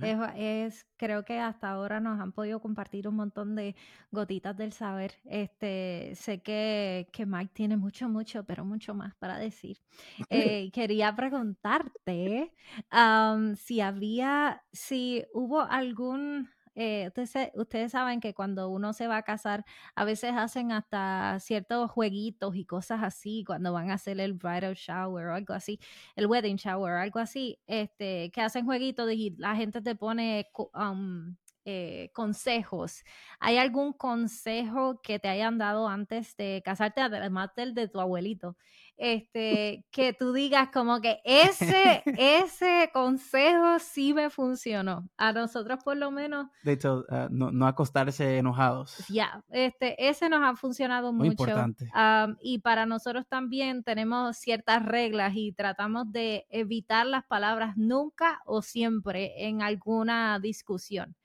Es, 0.00 0.16
es, 0.36 0.86
creo 0.96 1.24
que 1.24 1.40
hasta 1.40 1.68
ahora 1.68 1.98
nos 1.98 2.20
han 2.20 2.30
podido 2.30 2.60
compartir 2.60 3.08
un 3.08 3.16
montón 3.16 3.56
de 3.56 3.74
gotitas 4.12 4.56
del 4.56 4.72
saber. 4.72 5.14
Este, 5.24 6.12
sé 6.14 6.40
que, 6.42 7.08
que 7.12 7.26
Mike 7.26 7.50
tiene 7.52 7.76
mucho, 7.76 8.08
mucho, 8.08 8.44
pero 8.44 8.64
mucho 8.64 8.94
más 8.94 9.14
para 9.16 9.38
decir. 9.38 9.78
Eh, 10.30 10.70
quería 10.72 11.14
preguntarte 11.16 12.52
um, 12.92 13.56
si 13.56 13.80
había, 13.80 14.62
si 14.72 15.24
hubo 15.34 15.60
algún 15.62 16.48
eh, 16.74 17.08
ustedes, 17.08 17.50
ustedes, 17.54 17.92
saben 17.92 18.20
que 18.20 18.34
cuando 18.34 18.68
uno 18.68 18.92
se 18.92 19.06
va 19.06 19.18
a 19.18 19.22
casar, 19.22 19.64
a 19.94 20.04
veces 20.04 20.32
hacen 20.36 20.72
hasta 20.72 21.38
ciertos 21.40 21.90
jueguitos 21.90 22.54
y 22.56 22.64
cosas 22.64 23.02
así, 23.02 23.44
cuando 23.46 23.72
van 23.72 23.90
a 23.90 23.94
hacer 23.94 24.20
el 24.20 24.34
bridal 24.34 24.74
shower 24.74 25.26
o 25.26 25.34
algo 25.34 25.54
así, 25.54 25.80
el 26.16 26.26
wedding 26.26 26.56
shower 26.56 26.94
o 26.94 26.98
algo 27.00 27.18
así, 27.18 27.58
este, 27.66 28.30
que 28.30 28.40
hacen 28.40 28.64
jueguitos 28.64 29.10
y 29.12 29.34
la 29.38 29.56
gente 29.56 29.82
te 29.82 29.94
pone 29.94 30.48
um, 30.74 31.36
eh, 31.64 32.10
consejos. 32.14 33.04
¿Hay 33.38 33.58
algún 33.58 33.92
consejo 33.92 35.00
que 35.02 35.18
te 35.18 35.28
hayan 35.28 35.58
dado 35.58 35.88
antes 35.88 36.34
de 36.36 36.62
casarte, 36.64 37.00
además 37.00 37.50
del 37.54 37.74
de 37.74 37.88
tu 37.88 38.00
abuelito? 38.00 38.56
Este, 38.96 39.84
que 39.90 40.12
tú 40.12 40.32
digas 40.32 40.68
como 40.72 41.00
que 41.00 41.20
ese, 41.24 42.02
ese 42.06 42.90
consejo 42.92 43.78
sí 43.78 44.14
me 44.14 44.30
funcionó. 44.30 45.08
A 45.16 45.32
nosotros 45.32 45.82
por 45.84 45.96
lo 45.96 46.10
menos. 46.10 46.46
De 46.62 46.72
hecho, 46.72 47.04
uh, 47.08 47.28
no, 47.30 47.50
no, 47.50 47.66
acostarse 47.66 48.38
enojados. 48.38 49.04
Ya, 49.08 49.42
este, 49.50 50.08
ese 50.08 50.28
nos 50.28 50.42
ha 50.42 50.56
funcionado 50.56 51.12
Muy 51.12 51.28
mucho. 51.30 51.42
importante. 51.42 51.90
Um, 51.94 52.36
y 52.40 52.58
para 52.60 52.86
nosotros 52.86 53.26
también 53.28 53.84
tenemos 53.84 54.36
ciertas 54.38 54.84
reglas 54.84 55.32
y 55.34 55.52
tratamos 55.52 56.10
de 56.10 56.46
evitar 56.50 57.06
las 57.06 57.24
palabras 57.24 57.76
nunca 57.76 58.40
o 58.46 58.62
siempre 58.62 59.46
en 59.46 59.62
alguna 59.62 60.38
discusión. 60.40 61.16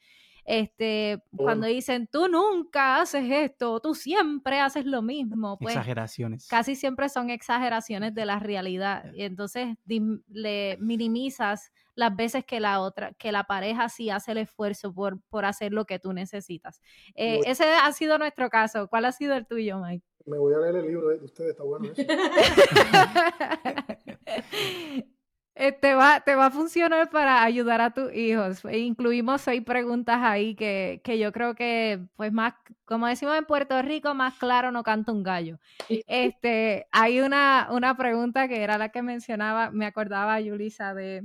Este, 0.46 1.24
cuando 1.36 1.66
dicen, 1.66 2.08
tú 2.08 2.28
nunca 2.28 3.02
haces 3.02 3.26
esto, 3.32 3.80
tú 3.80 3.96
siempre 3.96 4.60
haces 4.60 4.86
lo 4.86 5.02
mismo. 5.02 5.58
Pues, 5.58 5.74
exageraciones. 5.74 6.48
Casi 6.48 6.76
siempre 6.76 7.10
son 7.10 7.32
exageraciones 7.32 8.14
de 8.14 8.26
la 8.26 8.38
realidad. 8.40 9.12
Y 9.16 9.24
entonces 9.24 9.76
le 9.86 10.78
minimizas 10.80 11.72
las 11.96 12.16
veces 12.16 12.46
que 12.46 12.60
la 12.60 12.82
otra, 12.82 13.14
que 13.14 13.32
la 13.32 13.46
pareja 13.46 13.90
sí 13.90 14.12
hace 14.12 14.34
el 14.34 14.38
esfuerzo 14.40 14.94
por, 14.94 15.20
por 15.30 15.46
hacer 15.46 15.74
lo 15.74 15.86
que 15.86 15.98
tú 15.98 16.14
necesitas. 16.14 16.80
Eh, 17.16 17.40
ese 17.46 17.66
ha 17.66 17.92
sido 17.92 18.20
nuestro 18.20 18.50
caso. 18.50 18.88
¿Cuál 18.88 19.06
ha 19.06 19.12
sido 19.12 19.36
el 19.36 19.48
tuyo, 19.48 19.80
Mike? 19.80 20.06
Me 20.26 20.38
voy 20.38 20.54
a 20.54 20.60
leer 20.60 20.76
el 20.76 20.88
libro 20.88 21.10
de 21.10 21.24
ustedes, 21.24 21.52
está 21.52 21.64
bueno 21.64 21.92
eso. 21.92 22.02
Eh, 25.58 25.72
te, 25.72 25.96
va, 25.96 26.20
te 26.20 26.36
va 26.36 26.48
a 26.48 26.52
funcionar 26.52 27.10
para 27.10 27.44
ayudar 27.44 27.80
a 27.80 27.94
tus 27.94 28.14
hijos. 28.14 28.64
E 28.66 28.80
incluimos 28.80 29.42
seis 29.42 29.64
preguntas 29.64 30.20
ahí 30.22 30.54
que, 30.56 31.02
que, 31.04 31.18
yo 31.18 31.32
creo 31.32 31.56
que, 31.56 32.02
pues 32.18 32.34
más, 32.34 32.56
como 32.84 33.08
decimos 33.08 33.38
en 33.38 33.46
Puerto 33.46 33.82
Rico, 33.82 34.14
más 34.14 34.34
claro 34.38 34.72
no 34.72 34.84
canta 34.84 35.14
un 35.14 35.24
gallo. 35.24 35.60
Este, 36.08 36.88
hay 36.92 37.22
una, 37.22 37.70
una 37.72 37.96
pregunta 37.96 38.50
que 38.50 38.64
era 38.64 38.78
la 38.78 38.90
que 38.90 39.02
mencionaba, 39.02 39.72
me 39.72 39.86
acordaba 39.86 40.42
Yulisa 40.42 40.94
de 40.94 41.24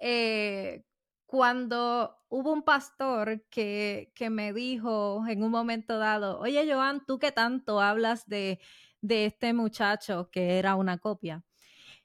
eh, 0.00 0.84
cuando 1.26 2.18
hubo 2.28 2.52
un 2.52 2.62
pastor 2.62 3.42
que, 3.50 4.12
que 4.14 4.30
me 4.30 4.52
dijo 4.52 5.24
en 5.28 5.42
un 5.42 5.50
momento 5.50 5.98
dado, 5.98 6.38
oye 6.40 6.70
Joan, 6.72 7.04
tú 7.06 7.18
que 7.18 7.32
tanto 7.32 7.80
hablas 7.80 8.26
de, 8.28 8.60
de 9.00 9.26
este 9.26 9.52
muchacho 9.52 10.30
que 10.30 10.58
era 10.58 10.74
una 10.74 10.98
copia. 10.98 11.44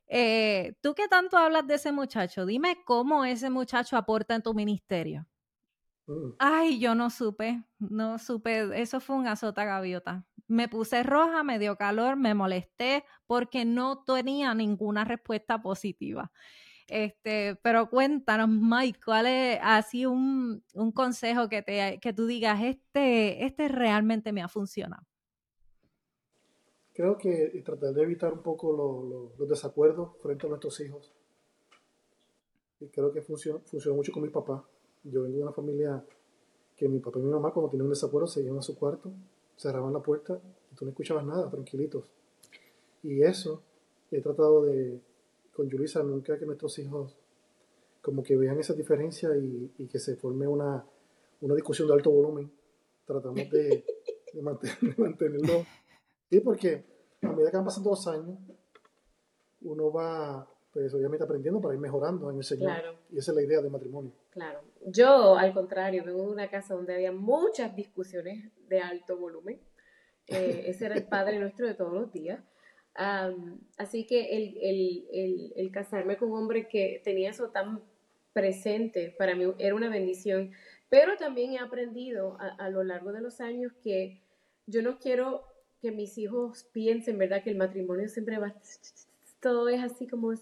Eh, 0.07 0.75
Tú 0.81 0.93
que 0.93 1.07
tanto 1.07 1.37
hablas 1.37 1.65
de 1.67 1.75
ese 1.75 1.91
muchacho, 1.91 2.45
dime 2.45 2.77
cómo 2.85 3.25
ese 3.25 3.49
muchacho 3.49 3.97
aporta 3.97 4.35
en 4.35 4.41
tu 4.41 4.53
ministerio. 4.53 5.27
Mm. 6.07 6.33
Ay, 6.37 6.79
yo 6.79 6.93
no 6.95 7.09
supe, 7.09 7.63
no 7.79 8.19
supe, 8.19 8.81
eso 8.81 8.99
fue 8.99 9.15
un 9.15 9.27
azota 9.27 9.65
gaviota. 9.65 10.25
Me 10.47 10.67
puse 10.69 11.01
roja, 11.03 11.43
me 11.43 11.57
dio 11.57 11.75
calor, 11.77 12.15
me 12.17 12.35
molesté 12.35 13.03
porque 13.25 13.65
no 13.65 14.03
tenía 14.03 14.53
ninguna 14.53 15.03
respuesta 15.05 15.61
positiva. 15.61 16.31
Este, 16.87 17.55
pero 17.63 17.89
cuéntanos, 17.89 18.49
Mike, 18.49 18.99
¿cuál 19.03 19.25
es 19.27 19.59
así 19.63 20.05
un, 20.05 20.63
un 20.73 20.91
consejo 20.91 21.49
que, 21.49 21.63
te, 21.63 21.99
que 21.99 22.13
tú 22.13 22.27
digas, 22.27 22.61
este, 22.63 23.45
este 23.45 23.67
realmente 23.69 24.31
me 24.31 24.43
ha 24.43 24.47
funcionado? 24.47 25.03
Creo 26.95 27.17
que 27.17 27.61
tratar 27.63 27.93
de 27.93 28.03
evitar 28.03 28.33
un 28.33 28.41
poco 28.41 28.71
lo, 28.71 29.03
lo, 29.03 29.31
los 29.37 29.49
desacuerdos 29.49 30.11
frente 30.21 30.47
a 30.47 30.49
nuestros 30.49 30.79
hijos. 30.79 31.13
Y 32.79 32.87
creo 32.87 33.11
que 33.11 33.21
funcionó, 33.21 33.59
funcionó 33.59 33.97
mucho 33.97 34.13
con 34.13 34.23
mi 34.23 34.29
papá. 34.29 34.65
Yo 35.03 35.23
vengo 35.23 35.37
de 35.37 35.43
una 35.43 35.51
familia 35.51 36.03
que 36.75 36.87
mi 36.87 36.99
papá 36.99 37.19
y 37.19 37.23
mi 37.23 37.29
mamá 37.29 37.51
cuando 37.51 37.69
tenían 37.69 37.87
un 37.87 37.93
desacuerdo 37.93 38.27
se 38.27 38.41
iban 38.41 38.57
a 38.57 38.61
su 38.61 38.75
cuarto, 38.75 39.11
cerraban 39.57 39.93
la 39.93 40.01
puerta 40.01 40.41
y 40.71 40.75
tú 40.75 40.85
no 40.85 40.91
escuchabas 40.91 41.25
nada, 41.25 41.49
tranquilitos. 41.49 42.09
Y 43.03 43.21
eso 43.21 43.61
he 44.09 44.21
tratado 44.21 44.63
de, 44.63 44.99
con 45.53 45.69
Julissa, 45.69 46.01
nunca 46.01 46.39
que 46.39 46.45
nuestros 46.45 46.79
hijos 46.79 47.17
como 48.01 48.23
que 48.23 48.37
vean 48.37 48.59
esa 48.59 48.73
diferencia 48.73 49.35
y, 49.35 49.71
y 49.79 49.87
que 49.87 49.99
se 49.99 50.15
forme 50.15 50.47
una, 50.47 50.85
una, 51.41 51.55
discusión 51.55 51.87
de 51.87 51.95
alto 51.95 52.11
volumen. 52.11 52.51
Tratamos 53.05 53.49
de, 53.49 53.83
de 54.33 54.41
mantenerlo 54.97 55.65
Sí, 56.35 56.41
porque 56.41 56.83
a 57.21 57.31
medida 57.31 57.49
que 57.49 57.55
van 57.55 57.65
pasando 57.65 57.91
los 57.91 58.05
años, 58.09 58.37
uno 59.61 59.89
va, 59.89 60.45
pues 60.73 60.93
obviamente 60.93 61.23
aprendiendo 61.23 61.61
para 61.61 61.75
ir 61.75 61.79
mejorando 61.79 62.29
en 62.29 62.35
el 62.35 62.43
Señor. 62.43 62.73
Claro. 62.73 62.97
Y 63.09 63.19
esa 63.19 63.31
es 63.31 63.37
la 63.37 63.43
idea 63.43 63.61
del 63.61 63.71
matrimonio. 63.71 64.11
Claro. 64.31 64.59
Yo, 64.85 65.37
al 65.37 65.53
contrario, 65.53 66.03
vengo 66.03 66.23
de 66.23 66.33
una 66.33 66.49
casa 66.49 66.73
donde 66.73 66.93
había 66.93 67.13
muchas 67.13 67.73
discusiones 67.73 68.51
de 68.67 68.81
alto 68.81 69.15
volumen. 69.15 69.61
Eh, 70.27 70.63
ese 70.65 70.87
era 70.87 70.95
el 70.95 71.07
padre 71.07 71.39
nuestro 71.39 71.67
de 71.67 71.73
todos 71.73 71.93
los 71.93 72.11
días. 72.11 72.43
Um, 72.99 73.61
así 73.77 74.05
que 74.05 74.35
el, 74.35 74.57
el, 74.61 75.07
el, 75.13 75.53
el, 75.55 75.71
casarme 75.71 76.17
con 76.17 76.33
un 76.33 76.39
hombre 76.39 76.67
que 76.67 77.01
tenía 77.05 77.29
eso 77.29 77.51
tan 77.51 77.81
presente, 78.33 79.15
para 79.17 79.35
mí 79.35 79.53
era 79.57 79.73
una 79.73 79.87
bendición. 79.87 80.51
Pero 80.89 81.15
también 81.15 81.53
he 81.53 81.59
aprendido 81.59 82.35
a, 82.41 82.65
a 82.65 82.69
lo 82.69 82.83
largo 82.83 83.13
de 83.13 83.21
los 83.21 83.39
años 83.39 83.71
que 83.81 84.21
yo 84.65 84.81
no 84.81 84.99
quiero 84.99 85.54
que 85.85 85.91
mis 85.91 86.17
hijos 86.17 86.63
piensen, 86.71 87.19
¿verdad? 87.19 87.43
Que 87.43 87.51
el 87.51 87.57
matrimonio 87.57 88.09
siempre 88.09 88.39
va, 88.39 88.55
todo 89.39 89.69
es 89.69 89.83
así 89.83 90.07
como... 90.07 90.33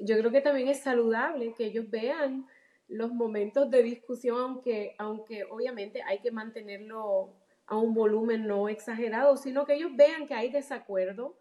Yo 0.00 0.18
creo 0.18 0.30
que 0.30 0.40
también 0.40 0.68
es 0.68 0.80
saludable 0.80 1.54
que 1.54 1.66
ellos 1.66 1.90
vean 1.90 2.46
los 2.88 3.12
momentos 3.12 3.70
de 3.70 3.82
discusión, 3.82 4.38
aunque, 4.38 4.94
aunque 4.98 5.44
obviamente 5.44 6.02
hay 6.02 6.20
que 6.20 6.30
mantenerlo 6.30 7.32
a 7.66 7.76
un 7.76 7.92
volumen 7.94 8.46
no 8.46 8.68
exagerado, 8.68 9.36
sino 9.36 9.64
que 9.64 9.74
ellos 9.74 9.90
vean 9.96 10.26
que 10.26 10.34
hay 10.34 10.50
desacuerdo 10.50 11.36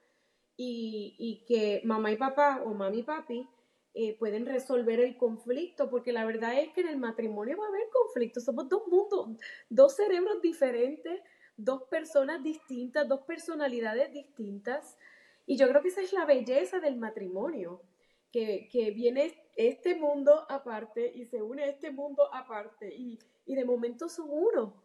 y, 0.58 1.16
y 1.20 1.46
que 1.46 1.82
mamá 1.84 2.12
y 2.12 2.16
papá 2.16 2.62
o 2.64 2.74
mami 2.74 3.00
y 3.00 3.04
papi 3.04 3.48
eh, 3.96 4.18
pueden 4.18 4.48
resolver 4.48 5.00
el 5.00 5.18
conflicto, 5.18 5.92
porque 5.92 6.12
la 6.12 6.26
verdad 6.26 6.60
es 6.60 6.74
que 6.74 6.82
en 6.82 6.88
el 6.88 6.98
matrimonio 6.98 7.58
va 7.58 7.66
a 7.66 7.70
haber 7.70 7.88
conflicto, 7.92 8.40
somos 8.40 8.68
dos 8.68 8.88
mundos, 8.88 9.38
dos 9.70 9.96
cerebros 9.96 10.42
diferentes, 10.42 11.22
dos 11.58 11.84
personas 11.84 12.44
distintas, 12.44 13.08
dos 13.08 13.22
personalidades 13.22 14.12
distintas. 14.12 14.98
Y 15.46 15.58
yo 15.58 15.68
creo 15.68 15.82
que 15.82 15.90
esa 15.90 16.02
es 16.02 16.14
la 16.14 16.26
belleza 16.26 16.80
del 16.80 16.98
matrimonio, 16.98 17.82
que, 18.32 18.68
que 18.72 18.92
viene 18.92 19.36
este 19.56 19.96
mundo 19.96 20.46
aparte 20.50 21.12
y 21.14 21.26
se 21.26 21.42
une 21.42 21.70
este 21.70 21.92
mundo 21.92 22.34
aparte 22.34 22.94
y, 22.94 23.20
y 23.46 23.56
de 23.56 23.66
momento 23.66 24.10
son 24.10 24.28
uno. 24.30 24.84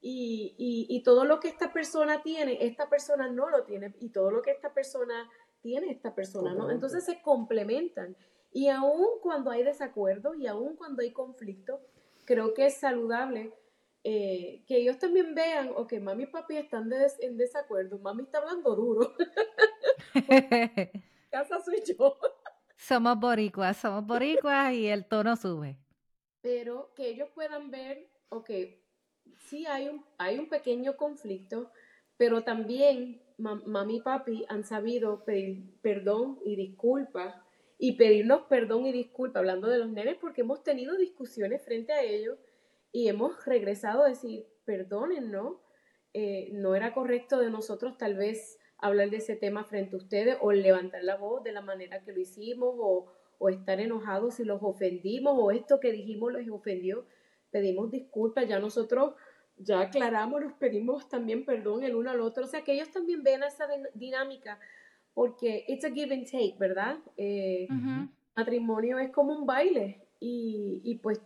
Y, 0.00 0.54
y, 0.56 0.86
y, 0.88 1.02
todo 1.02 1.24
lo 1.24 1.40
que 1.40 1.48
esta 1.48 1.72
persona 1.72 2.22
tiene, 2.22 2.58
esta 2.60 2.88
persona 2.88 3.28
no 3.28 3.48
lo 3.48 3.64
tiene. 3.64 3.94
Y 3.98 4.10
todo 4.10 4.30
lo 4.30 4.42
que 4.42 4.52
esta 4.52 4.72
persona 4.72 5.28
tiene, 5.60 5.90
esta 5.90 6.14
persona 6.14 6.54
no. 6.54 6.70
Entonces 6.70 7.04
se 7.04 7.20
complementan. 7.20 8.16
Y 8.52 8.68
aún 8.68 9.06
cuando 9.20 9.50
hay 9.50 9.64
desacuerdo 9.64 10.34
y 10.34 10.46
aún 10.46 10.76
cuando 10.76 11.02
hay 11.02 11.12
conflicto, 11.12 11.80
creo 12.24 12.54
que 12.54 12.66
es 12.66 12.74
saludable 12.74 13.52
eh, 14.04 14.64
que 14.66 14.76
ellos 14.76 14.98
también 14.98 15.34
vean, 15.34 15.72
o 15.74 15.86
que 15.86 16.00
mami 16.00 16.24
y 16.24 16.26
papi 16.26 16.56
están 16.56 16.90
en 17.20 17.36
desacuerdo, 17.36 17.98
mami 17.98 18.22
está 18.22 18.38
hablando 18.38 18.74
duro. 18.74 19.14
casa 21.30 21.60
soy 21.60 21.82
yo. 21.86 22.18
Somos 22.76 23.18
boricuas, 23.18 23.76
somos 23.76 24.06
boricuas 24.06 24.72
y 24.72 24.86
el 24.86 25.04
tono 25.06 25.36
sube. 25.36 25.78
Pero 26.40 26.92
que 26.94 27.08
ellos 27.08 27.28
puedan 27.34 27.70
ver, 27.70 28.08
ok, 28.28 28.50
sí 29.36 29.66
hay 29.66 29.88
un, 29.88 30.04
hay 30.16 30.38
un 30.38 30.48
pequeño 30.48 30.96
conflicto, 30.96 31.70
pero 32.16 32.44
también 32.44 33.20
mami 33.36 33.96
y 33.96 34.00
papi 34.00 34.44
han 34.48 34.64
sabido 34.64 35.24
pedir 35.24 35.78
perdón 35.80 36.38
y 36.44 36.56
disculpas 36.56 37.34
y 37.78 37.92
pedirnos 37.92 38.42
perdón 38.48 38.86
y 38.86 38.92
disculpas, 38.92 39.40
hablando 39.40 39.68
de 39.68 39.78
los 39.78 39.90
nenes, 39.90 40.16
porque 40.20 40.40
hemos 40.40 40.62
tenido 40.62 40.96
discusiones 40.96 41.64
frente 41.64 41.92
a 41.92 42.02
ellos 42.02 42.38
y 42.92 43.08
hemos 43.08 43.44
regresado 43.44 44.04
a 44.04 44.08
decir, 44.08 44.46
perdonen, 44.64 45.30
¿no? 45.30 45.60
Eh, 46.14 46.50
no 46.52 46.74
era 46.74 46.94
correcto 46.94 47.38
de 47.38 47.50
nosotros 47.50 47.98
tal 47.98 48.16
vez 48.16 48.58
hablar 48.78 49.10
de 49.10 49.18
ese 49.18 49.36
tema 49.36 49.64
frente 49.64 49.94
a 49.94 49.98
ustedes 49.98 50.36
o 50.40 50.52
levantar 50.52 51.02
la 51.04 51.16
voz 51.16 51.42
de 51.42 51.52
la 51.52 51.60
manera 51.60 52.02
que 52.02 52.12
lo 52.12 52.20
hicimos 52.20 52.74
o, 52.78 53.12
o 53.38 53.48
estar 53.48 53.80
enojados 53.80 54.34
si 54.34 54.44
los 54.44 54.62
ofendimos 54.62 55.34
o 55.36 55.50
esto 55.50 55.80
que 55.80 55.92
dijimos 55.92 56.32
los 56.32 56.48
ofendió. 56.50 57.06
Pedimos 57.50 57.90
disculpas, 57.90 58.48
ya 58.48 58.58
nosotros 58.58 59.14
ya 59.56 59.80
aclaramos, 59.80 60.40
nos 60.40 60.52
pedimos 60.54 61.08
también 61.08 61.44
perdón 61.44 61.82
el 61.82 61.94
uno 61.94 62.10
al 62.10 62.20
otro. 62.20 62.44
O 62.44 62.46
sea, 62.46 62.62
que 62.62 62.72
ellos 62.72 62.90
también 62.90 63.22
ven 63.22 63.42
esa 63.42 63.66
dinámica, 63.94 64.58
porque 65.14 65.64
it's 65.68 65.84
a 65.84 65.90
give 65.90 66.14
and 66.14 66.26
take, 66.26 66.56
¿verdad? 66.58 66.98
Eh, 67.16 67.66
matrimonio 68.36 68.98
es 68.98 69.10
como 69.10 69.32
un 69.32 69.46
baile 69.46 70.06
y, 70.20 70.80
y 70.84 70.96
pues 70.98 71.20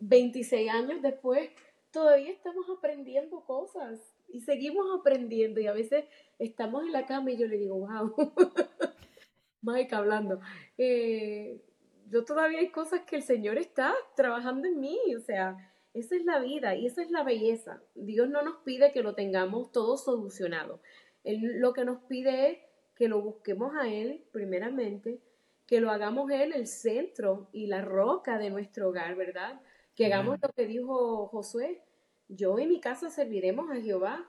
26 0.00 0.70
años 0.70 1.02
después 1.02 1.50
todavía 1.90 2.30
estamos 2.30 2.66
aprendiendo 2.68 3.40
cosas 3.40 4.00
y 4.28 4.40
seguimos 4.40 4.86
aprendiendo 4.98 5.60
y 5.60 5.66
a 5.66 5.72
veces 5.72 6.04
estamos 6.38 6.84
en 6.84 6.92
la 6.92 7.06
cama 7.06 7.30
y 7.30 7.38
yo 7.38 7.46
le 7.46 7.56
digo, 7.56 7.76
wow, 7.76 8.14
Mike 9.62 9.94
hablando, 9.94 10.40
eh, 10.76 11.62
yo 12.10 12.24
todavía 12.24 12.60
hay 12.60 12.68
cosas 12.70 13.02
que 13.02 13.16
el 13.16 13.22
Señor 13.22 13.58
está 13.58 13.94
trabajando 14.14 14.68
en 14.68 14.78
mí, 14.78 14.98
o 15.16 15.20
sea, 15.20 15.56
esa 15.94 16.14
es 16.14 16.24
la 16.24 16.38
vida 16.40 16.76
y 16.76 16.86
esa 16.86 17.02
es 17.02 17.10
la 17.10 17.22
belleza. 17.22 17.82
Dios 17.94 18.28
no 18.28 18.42
nos 18.42 18.58
pide 18.58 18.92
que 18.92 19.02
lo 19.02 19.14
tengamos 19.14 19.72
todo 19.72 19.96
solucionado. 19.96 20.80
Él 21.24 21.58
lo 21.58 21.72
que 21.72 21.84
nos 21.86 22.02
pide 22.02 22.50
es 22.50 22.58
que 22.94 23.08
lo 23.08 23.22
busquemos 23.22 23.74
a 23.74 23.88
Él 23.88 24.22
primeramente, 24.32 25.20
que 25.66 25.80
lo 25.80 25.90
hagamos 25.90 26.30
Él 26.30 26.52
el 26.52 26.66
centro 26.66 27.48
y 27.52 27.66
la 27.66 27.80
roca 27.80 28.38
de 28.38 28.50
nuestro 28.50 28.90
hogar, 28.90 29.14
¿verdad? 29.16 29.60
Que 29.96 30.06
hagamos 30.06 30.38
lo 30.40 30.48
que 30.50 30.66
dijo 30.66 31.26
Josué, 31.28 31.82
yo 32.28 32.58
y 32.58 32.66
mi 32.66 32.80
casa 32.80 33.10
serviremos 33.10 33.70
a 33.70 33.80
Jehová 33.80 34.28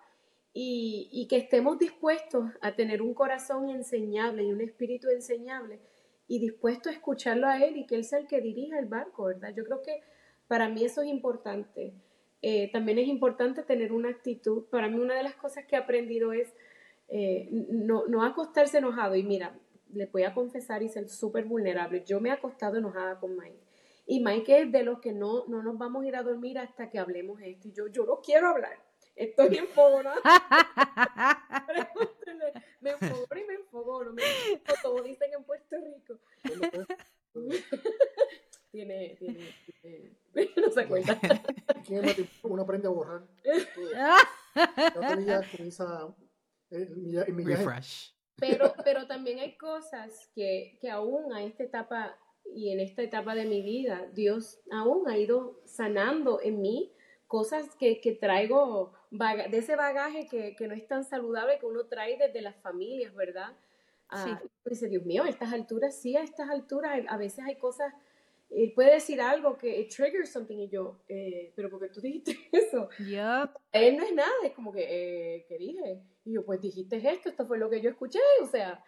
y, 0.54 1.10
y, 1.12 1.28
que 1.28 1.38
estemos 1.38 1.78
dispuestos 1.78 2.46
a 2.62 2.76
tener 2.76 3.02
un 3.02 3.14
corazón 3.14 3.70
enseñable 3.70 4.44
y 4.44 4.52
un 4.52 4.62
espíritu 4.62 5.10
enseñable 5.10 5.80
y 6.28 6.40
dispuesto 6.40 6.90
a 6.90 6.94
escucharlo 6.94 7.48
a 7.48 7.64
Él 7.64 7.78
y 7.78 7.86
que 7.86 7.96
Él 7.96 8.04
sea 8.04 8.20
el 8.20 8.28
que 8.28 8.42
dirija 8.42 8.80
el 8.80 8.86
barco, 8.86 9.26
¿verdad? 9.26 9.54
Yo 9.56 9.64
creo 9.64 9.82
que 9.82 10.02
para 10.48 10.70
mí 10.70 10.84
eso 10.84 11.02
es 11.02 11.08
importante. 11.08 11.94
Eh, 12.42 12.72
también 12.72 13.00
es 13.00 13.08
importante 13.08 13.64
tener 13.64 13.92
una 13.92 14.10
actitud. 14.10 14.64
Para 14.66 14.88
mí 14.88 14.98
una 15.00 15.16
de 15.16 15.24
las 15.24 15.36
cosas 15.36 15.66
que 15.66 15.76
he 15.76 15.80
aprendido 15.80 16.34
es 16.34 16.54
eh, 17.10 17.48
no, 17.52 18.08
no 18.08 18.24
acostarse 18.24 18.78
enojado. 18.78 19.16
Y 19.16 19.24
mira, 19.24 19.58
le 19.94 20.06
voy 20.08 20.24
a 20.24 20.34
confesar 20.34 20.84
y 20.84 20.90
ser 20.90 21.10
súper 21.10 21.46
vulnerable. 21.46 22.04
Yo 22.06 22.20
me 22.20 22.30
he 22.30 22.32
acostado 22.32 22.78
enojada 22.78 23.20
con 23.20 23.36
Mike. 23.36 23.67
Y 24.10 24.22
Mike 24.22 24.62
es 24.62 24.72
de 24.72 24.84
los 24.84 25.02
que 25.02 25.12
no, 25.12 25.46
no 25.48 25.62
nos 25.62 25.78
vamos 25.78 26.04
a 26.04 26.08
ir 26.08 26.16
a 26.16 26.24
dormir 26.24 26.58
hasta 26.58 26.90
que 26.90 26.98
hablemos 26.98 27.42
esto. 27.42 27.68
Y 27.68 27.74
yo, 27.74 27.88
yo 27.88 28.06
no 28.06 28.22
quiero 28.22 28.48
hablar. 28.48 28.82
Estoy 29.18 29.58
enfogonada. 29.58 30.16
me 32.80 32.92
enfogono 32.92 33.42
y 33.42 33.44
me 33.44 33.56
enfogono. 33.56 34.14
Me 34.14 34.24
como 34.82 35.02
dicen 35.02 35.34
en 35.34 35.44
Puerto 35.44 35.76
Rico. 35.84 36.18
tiene, 38.72 39.18
tiene, 39.20 39.54
tiene, 39.82 40.18
no 40.56 40.72
se 40.72 40.88
cuenta. 40.88 41.20
Uno 42.44 42.62
aprende 42.62 42.88
a 42.88 42.92
borrar. 42.92 43.28
Refresh. 47.44 48.16
Pero, 48.38 48.74
pero 48.84 49.08
también 49.08 49.40
hay 49.40 49.58
cosas 49.58 50.30
que, 50.34 50.78
que 50.80 50.90
aún 50.90 51.34
a 51.34 51.44
esta 51.44 51.64
etapa 51.64 52.18
y 52.58 52.72
en 52.72 52.80
esta 52.80 53.04
etapa 53.04 53.36
de 53.36 53.46
mi 53.46 53.62
vida, 53.62 54.10
Dios 54.14 54.60
aún 54.72 55.08
ha 55.08 55.16
ido 55.16 55.62
sanando 55.66 56.42
en 56.42 56.60
mí 56.60 56.92
cosas 57.28 57.76
que, 57.76 58.02
que 58.02 58.14
traigo 58.14 58.94
de 59.12 59.58
ese 59.58 59.76
bagaje 59.76 60.26
que, 60.26 60.56
que, 60.56 60.68
no 60.68 60.74
es 60.74 60.88
tan 60.88 61.04
saludable 61.04 61.60
que 61.60 61.68
uno 61.68 61.86
trae 61.86 62.18
desde 62.18 62.42
las 62.42 62.56
familias, 62.56 63.14
¿verdad? 63.14 63.56
Ah, 64.10 64.42
Dice, 64.66 64.90
Dios 64.90 65.06
mío, 65.06 65.24
a 65.24 65.30
estas 65.30 65.54
alturas, 65.54 66.02
sí, 66.02 66.16
a 66.16 66.24
estas 66.24 66.50
alturas, 66.50 67.00
a 67.08 67.18
veces 67.18 67.46
hay 67.46 67.58
cosas 67.58 67.94
él 68.50 68.72
puede 68.74 68.94
decir 68.94 69.22
algo 69.22 69.58
que 69.58 69.82
it 69.82 69.94
triggers 69.94 70.32
something 70.32 70.58
y 70.58 70.70
yo, 70.70 71.02
eh, 71.10 71.52
pero 71.56 71.70
porque 71.70 71.90
tú 71.90 72.02
dijiste 72.02 72.38
eso. 72.52 72.90
Él 73.72 73.98
no 73.98 74.04
es 74.04 74.14
nada, 74.16 74.32
es 74.44 74.54
como 74.54 74.72
que, 74.72 74.86
eh, 75.36 75.46
¿qué 75.48 75.58
dije? 75.58 76.02
Y 76.26 76.34
yo, 76.34 76.46
pues 76.46 76.60
dijiste 76.62 76.98
esto, 76.98 77.30
esto 77.30 77.46
fue 77.46 77.60
lo 77.60 77.70
que 77.70 77.82
yo 77.82 77.90
escuché, 77.90 78.20
o 78.42 78.48
sea, 78.48 78.84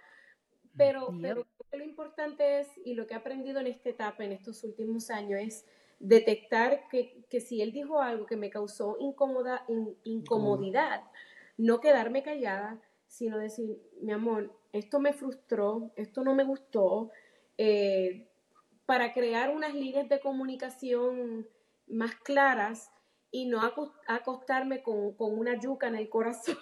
pero, 0.76 1.10
pero 1.22 1.46
lo 1.78 1.84
importante 1.84 2.60
es, 2.60 2.68
y 2.84 2.94
lo 2.94 3.08
que 3.08 3.14
he 3.14 3.18
aprendido 3.18 3.60
en 3.60 3.68
esta 3.68 3.90
etapa, 3.90 4.24
en 4.24 4.32
estos 4.32 4.64
últimos 4.64 5.10
años, 5.10 5.40
es 5.42 5.66
detectar 6.00 6.88
que, 6.90 7.26
que 7.30 7.42
si 7.42 7.62
él 7.62 7.72
dijo 7.72 8.02
algo 8.02 8.26
que 8.26 8.38
me 8.38 8.50
causó 8.50 8.98
incómoda, 9.00 9.66
incomodidad, 10.04 11.04
no 11.58 11.82
quedarme 11.82 12.24
callada, 12.24 12.80
sino 13.08 13.38
decir, 13.38 13.82
mi 14.02 14.14
amor, 14.14 14.56
esto 14.72 15.00
me 15.00 15.14
frustró, 15.14 15.92
esto 15.96 16.24
no 16.24 16.36
me 16.36 16.44
gustó, 16.44 17.12
eh, 17.58 18.28
para 18.86 19.14
crear 19.14 19.50
unas 19.50 19.74
líneas 19.74 20.08
de 20.08 20.20
comunicación 20.20 21.48
más 21.88 22.16
claras 22.16 22.92
y 23.32 23.46
no 23.46 23.62
acostarme 24.08 24.82
con, 24.82 25.14
una 25.18 25.60
yuca 25.60 25.88
en 25.88 25.96
el 25.96 26.10
corazón. 26.10 26.58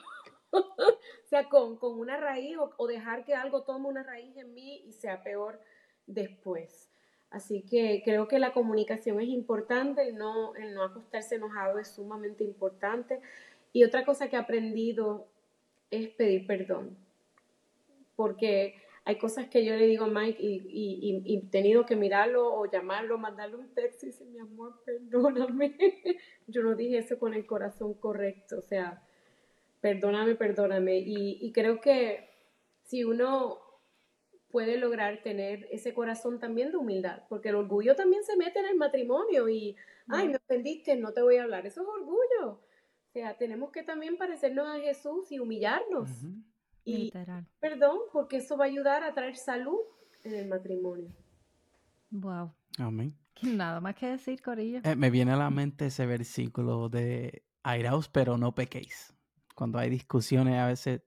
o 0.51 1.27
sea, 1.27 1.49
con, 1.49 1.77
una 1.81 2.17
raíz 2.17 2.57
o, 2.77 2.87
dejar 2.87 3.25
que 3.25 3.35
algo 3.35 3.63
tome 3.63 3.87
una 3.87 4.03
raíz 4.03 4.35
en 4.37 4.53
mí 4.53 4.83
y 4.85 4.93
sea 4.93 5.23
peor 5.23 5.59
después. 6.05 6.89
Así 7.29 7.63
que 7.63 8.01
creo 8.05 8.27
que 8.27 8.39
la 8.39 8.53
comunicación 8.53 9.19
es 9.19 9.27
importante, 9.27 10.01
el 10.01 10.17
no, 10.17 10.55
el 10.55 10.73
no 10.73 10.83
acostarse 10.83 11.35
enojado 11.35 11.79
es 11.79 11.89
sumamente 11.89 12.43
importante. 12.43 13.19
Y 13.73 13.83
otra 13.83 14.05
cosa 14.05 14.29
que 14.29 14.37
he 14.37 14.39
aprendido 14.39 15.27
es 15.91 16.09
pedir 16.09 16.47
perdón. 16.47 16.97
Porque 18.15 18.75
hay 19.07 19.17
cosas 19.17 19.47
que 19.47 19.63
yo 19.63 19.73
le 19.75 19.87
digo 19.87 20.03
a 20.03 20.09
Mike 20.09 20.43
y, 20.43 21.21
y, 21.23 21.37
he 21.37 21.49
tenido 21.49 21.85
que 21.85 21.95
mirarlo 21.95 22.53
o 22.53 22.69
llamarlo, 22.69 23.17
mandarle 23.17 23.55
un 23.55 23.73
texto 23.73 24.05
y 24.05 24.09
decir, 24.09 24.27
mi 24.27 24.39
amor, 24.39 24.81
perdóname. 24.85 25.77
yo 26.47 26.61
no 26.61 26.75
dije 26.75 26.97
eso 26.97 27.17
con 27.17 27.33
el 27.33 27.45
corazón 27.45 27.93
correcto, 27.93 28.57
o 28.59 28.61
sea, 28.61 29.01
perdóname, 29.87 30.35
perdóname. 30.35 30.97
Y, 30.99 31.51
creo 31.53 31.79
que 31.79 32.29
si 32.83 33.03
uno 33.03 33.59
puede 34.49 34.77
lograr 34.77 35.21
tener 35.23 35.67
ese 35.71 35.93
corazón 35.93 36.39
también 36.39 36.71
de 36.71 36.77
humildad, 36.77 37.23
porque 37.29 37.49
el 37.49 37.55
orgullo 37.55 37.95
también 37.95 38.23
se 38.23 38.35
mete 38.35 38.59
en 38.59 38.65
el 38.65 38.75
matrimonio 38.75 39.47
y, 39.47 39.75
ay, 40.09 40.29
me 40.29 40.37
ofendiste, 40.37 40.95
no 40.97 41.13
te 41.13 41.21
voy 41.21 41.37
a 41.37 41.43
hablar, 41.43 41.65
eso 41.65 41.81
es 41.81 41.87
orgullo. 41.87 42.51
O 42.51 43.11
sea, 43.13 43.37
tenemos 43.37 43.71
que 43.71 43.83
también 43.83 44.17
parecernos 44.17 44.67
a 44.67 44.79
Jesús 44.79 45.31
y 45.31 45.39
humillarnos. 45.39 46.09
Y 46.83 47.11
perdón, 47.59 47.99
porque 48.11 48.37
eso 48.37 48.57
va 48.57 48.65
a 48.65 48.67
ayudar 48.67 49.03
a 49.03 49.13
traer 49.13 49.35
salud 49.35 49.79
en 50.23 50.35
el 50.35 50.47
matrimonio. 50.47 51.09
Wow. 52.09 52.53
Amén. 52.77 53.15
Nada 53.41 53.79
más 53.79 53.95
que 53.95 54.07
decir, 54.07 54.41
Corillo. 54.41 54.81
Eh, 54.83 54.95
me 54.95 55.09
viene 55.09 55.31
a 55.31 55.37
la 55.37 55.49
mente 55.49 55.87
ese 55.87 56.05
versículo 56.05 56.89
de 56.89 57.43
airaos, 57.63 58.09
pero 58.09 58.37
no 58.37 58.55
pequéis. 58.55 59.16
Cuando 59.57 59.79
hay 59.79 59.89
discusiones, 59.89 60.59
a 60.59 60.67
veces, 60.67 61.01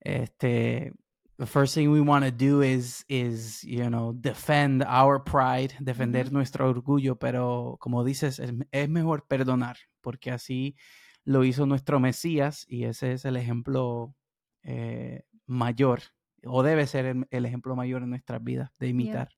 este, 0.00 0.92
the 1.38 1.46
first 1.46 1.74
thing 1.74 1.88
we 1.88 2.00
want 2.00 2.24
to 2.24 2.30
do 2.30 2.62
is, 2.62 3.04
is, 3.08 3.62
you 3.64 3.88
know, 3.88 4.12
defend 4.14 4.84
our 4.84 5.22
pride, 5.24 5.74
defender 5.80 6.32
nuestro 6.32 6.68
orgullo, 6.68 7.18
pero 7.18 7.76
como 7.80 8.04
dices, 8.04 8.38
es, 8.38 8.52
es, 8.70 8.88
mejor 8.88 9.26
perdonar, 9.26 9.76
porque 10.00 10.30
así 10.30 10.76
lo 11.24 11.42
hizo 11.42 11.66
nuestro 11.66 11.98
Mesías 11.98 12.64
y 12.68 12.84
ese 12.84 13.12
es 13.12 13.24
el 13.24 13.36
ejemplo 13.36 14.14
eh, 14.62 15.24
mayor 15.46 16.00
o 16.46 16.62
debe 16.62 16.86
ser 16.86 17.16
el, 17.30 17.46
ejemplo 17.46 17.74
mayor 17.74 18.02
en 18.02 18.10
nuestras 18.10 18.42
vidas 18.42 18.70
de 18.78 18.88
imitar. 18.88 19.30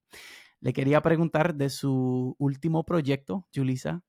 Le 0.60 0.72
quería 0.72 1.00
preguntar 1.02 1.54
de 1.54 1.70
su 1.70 2.34
último 2.38 2.84
proyecto, 2.84 3.46
Julisa. 3.54 4.02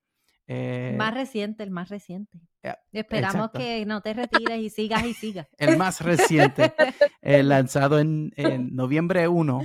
Eh, 0.47 0.95
más 0.97 1.13
reciente, 1.13 1.63
el 1.63 1.71
más 1.71 1.89
reciente. 1.89 2.39
Eh, 2.63 2.73
Esperamos 2.93 3.51
que 3.51 3.85
no 3.85 4.01
te 4.01 4.13
retires 4.13 4.59
y 4.59 4.69
sigas 4.69 5.05
y 5.05 5.13
sigas. 5.13 5.47
el 5.57 5.77
más 5.77 6.01
reciente, 6.01 6.73
lanzado 7.21 7.99
en, 7.99 8.31
en, 8.37 8.75
noviembre 8.75 9.27
1 9.27 9.61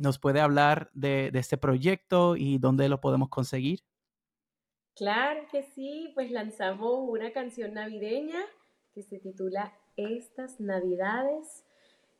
¿Nos 0.00 0.18
puede 0.18 0.40
hablar 0.40 0.90
de, 0.94 1.30
este 1.34 1.58
proyecto 1.58 2.34
y 2.34 2.56
dónde 2.56 2.88
lo 2.88 3.02
podemos 3.02 3.28
conseguir? 3.28 3.80
Claro 4.96 5.42
que 5.52 5.62
sí, 5.62 6.10
pues 6.14 6.30
lanzamos 6.30 7.00
una 7.06 7.34
canción 7.34 7.74
navideña 7.74 8.40
que 8.94 9.02
se 9.02 9.18
titula 9.18 9.74
Estas 9.98 10.58
Navidades. 10.58 11.66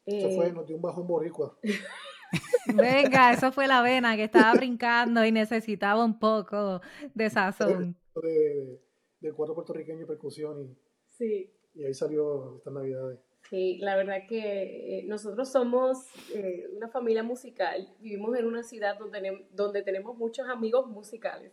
Eso 0.04 0.28
fue, 0.36 0.48
eh, 0.48 0.52
nos 0.52 0.66
dio 0.66 0.76
un 0.76 0.82
bajón 0.82 1.06
boricua. 1.06 1.56
Venga, 2.66 3.32
eso 3.32 3.52
fue 3.52 3.66
la 3.66 3.82
vena 3.82 4.16
que 4.16 4.24
estaba 4.24 4.52
brincando 4.54 5.24
y 5.24 5.32
necesitaba 5.32 6.04
un 6.04 6.18
poco 6.18 6.80
de 7.14 7.30
sazón. 7.30 7.96
De, 8.22 8.80
de 9.20 9.32
cuatro 9.32 9.54
puertorriqueños 9.54 10.06
percusión 10.06 10.62
y, 10.62 10.76
sí. 11.08 11.52
y 11.74 11.84
ahí 11.84 11.94
salió 11.94 12.56
estas 12.56 12.72
navidades. 12.72 13.20
Sí, 13.48 13.78
la 13.78 13.96
verdad 13.96 14.26
que 14.28 14.98
eh, 14.98 15.04
nosotros 15.06 15.50
somos 15.50 16.06
eh, 16.34 16.68
una 16.76 16.88
familia 16.88 17.22
musical, 17.22 17.94
vivimos 17.98 18.36
en 18.38 18.46
una 18.46 18.62
ciudad 18.62 18.98
donde, 18.98 19.46
donde 19.52 19.82
tenemos 19.82 20.16
muchos 20.16 20.48
amigos 20.48 20.86
musicales. 20.86 21.52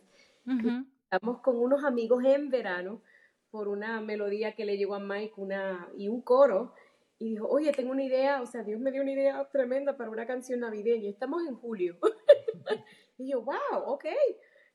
Estamos 1.02 1.40
con 1.40 1.56
unos 1.56 1.84
amigos 1.84 2.24
en 2.24 2.50
verano 2.50 3.02
por 3.50 3.68
una 3.68 4.00
melodía 4.00 4.54
que 4.54 4.64
le 4.64 4.76
llegó 4.76 4.94
a 4.94 5.00
Mike 5.00 5.34
una, 5.36 5.88
y 5.96 6.08
un 6.08 6.22
coro 6.22 6.72
y 7.18 7.30
dijo, 7.30 7.48
oye, 7.48 7.72
tengo 7.72 7.90
una 7.90 8.04
idea, 8.04 8.40
o 8.40 8.46
sea, 8.46 8.62
Dios 8.62 8.80
me 8.80 8.92
dio 8.92 9.02
una 9.02 9.12
idea 9.12 9.44
tremenda 9.50 9.96
para 9.96 10.10
una 10.10 10.26
canción 10.26 10.60
navideña, 10.60 11.10
estamos 11.10 11.46
en 11.46 11.56
julio. 11.56 11.98
y 13.18 13.30
yo, 13.30 13.42
wow, 13.42 13.82
ok. 13.86 14.06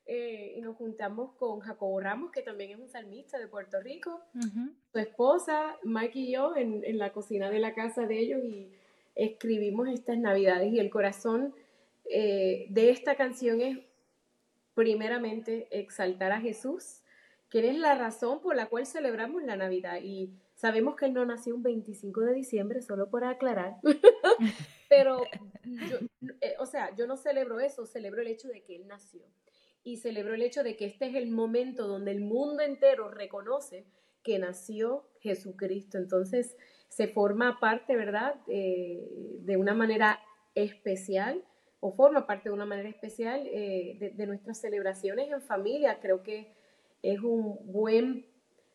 Eh, 0.06 0.54
y 0.56 0.60
nos 0.60 0.76
juntamos 0.76 1.34
con 1.36 1.60
Jacobo 1.60 1.98
Ramos, 2.00 2.30
que 2.30 2.42
también 2.42 2.72
es 2.72 2.78
un 2.78 2.88
salmista 2.88 3.38
de 3.38 3.48
Puerto 3.48 3.80
Rico, 3.80 4.20
su 4.92 4.98
esposa, 4.98 5.78
Mike 5.82 6.18
y 6.18 6.32
yo, 6.32 6.54
en, 6.54 6.84
en, 6.84 6.98
la 6.98 7.12
cocina 7.12 7.48
de 7.48 7.58
la 7.58 7.72
casa 7.72 8.06
de 8.06 8.18
ellos 8.18 8.44
y 8.44 8.70
escribimos 9.14 9.88
estas 9.88 10.18
navidades 10.18 10.70
y 10.72 10.78
el 10.78 10.90
corazón 10.90 11.54
eh, 12.10 12.66
de 12.68 12.90
esta 12.90 13.14
canción 13.16 13.60
es 13.60 13.78
primeramente 14.74 15.68
exaltar 15.70 16.32
a 16.32 16.40
Jesús, 16.40 17.00
que 17.48 17.68
es 17.68 17.78
la 17.78 17.94
razón 17.94 18.40
por 18.40 18.56
la 18.56 18.66
cual 18.66 18.86
celebramos 18.86 19.42
la 19.42 19.56
Navidad 19.56 20.00
y 20.02 20.30
Sabemos 20.64 20.96
que 20.96 21.04
él 21.04 21.12
no 21.12 21.26
nació 21.26 21.54
un 21.54 21.62
25 21.62 22.22
de 22.22 22.32
diciembre, 22.32 22.80
solo 22.80 23.10
por 23.10 23.22
aclarar. 23.22 23.76
Pero, 24.88 25.20
yo, 25.62 25.98
eh, 26.40 26.54
o 26.58 26.64
sea, 26.64 26.96
yo 26.96 27.06
no 27.06 27.18
celebro 27.18 27.60
eso, 27.60 27.84
celebro 27.84 28.22
el 28.22 28.28
hecho 28.28 28.48
de 28.48 28.62
que 28.62 28.76
él 28.76 28.86
nació. 28.86 29.26
Y 29.82 29.98
celebro 29.98 30.32
el 30.32 30.40
hecho 30.40 30.62
de 30.62 30.74
que 30.74 30.86
este 30.86 31.08
es 31.08 31.16
el 31.16 31.30
momento 31.30 31.86
donde 31.86 32.12
el 32.12 32.22
mundo 32.22 32.62
entero 32.62 33.10
reconoce 33.10 33.84
que 34.22 34.38
nació 34.38 35.06
Jesucristo. 35.20 35.98
Entonces, 35.98 36.56
se 36.88 37.08
forma 37.08 37.60
parte, 37.60 37.94
¿verdad?, 37.94 38.36
eh, 38.48 39.06
de 39.40 39.58
una 39.58 39.74
manera 39.74 40.18
especial 40.54 41.44
o 41.80 41.92
forma 41.92 42.26
parte 42.26 42.48
de 42.48 42.54
una 42.54 42.64
manera 42.64 42.88
especial 42.88 43.46
eh, 43.48 43.98
de, 44.00 44.10
de, 44.12 44.26
nuestras 44.26 44.62
celebraciones 44.62 45.30
en 45.30 45.42
familia. 45.42 46.00
Creo 46.00 46.22
que 46.22 46.54
es 47.02 47.20
un 47.20 47.58
buen 47.70 48.33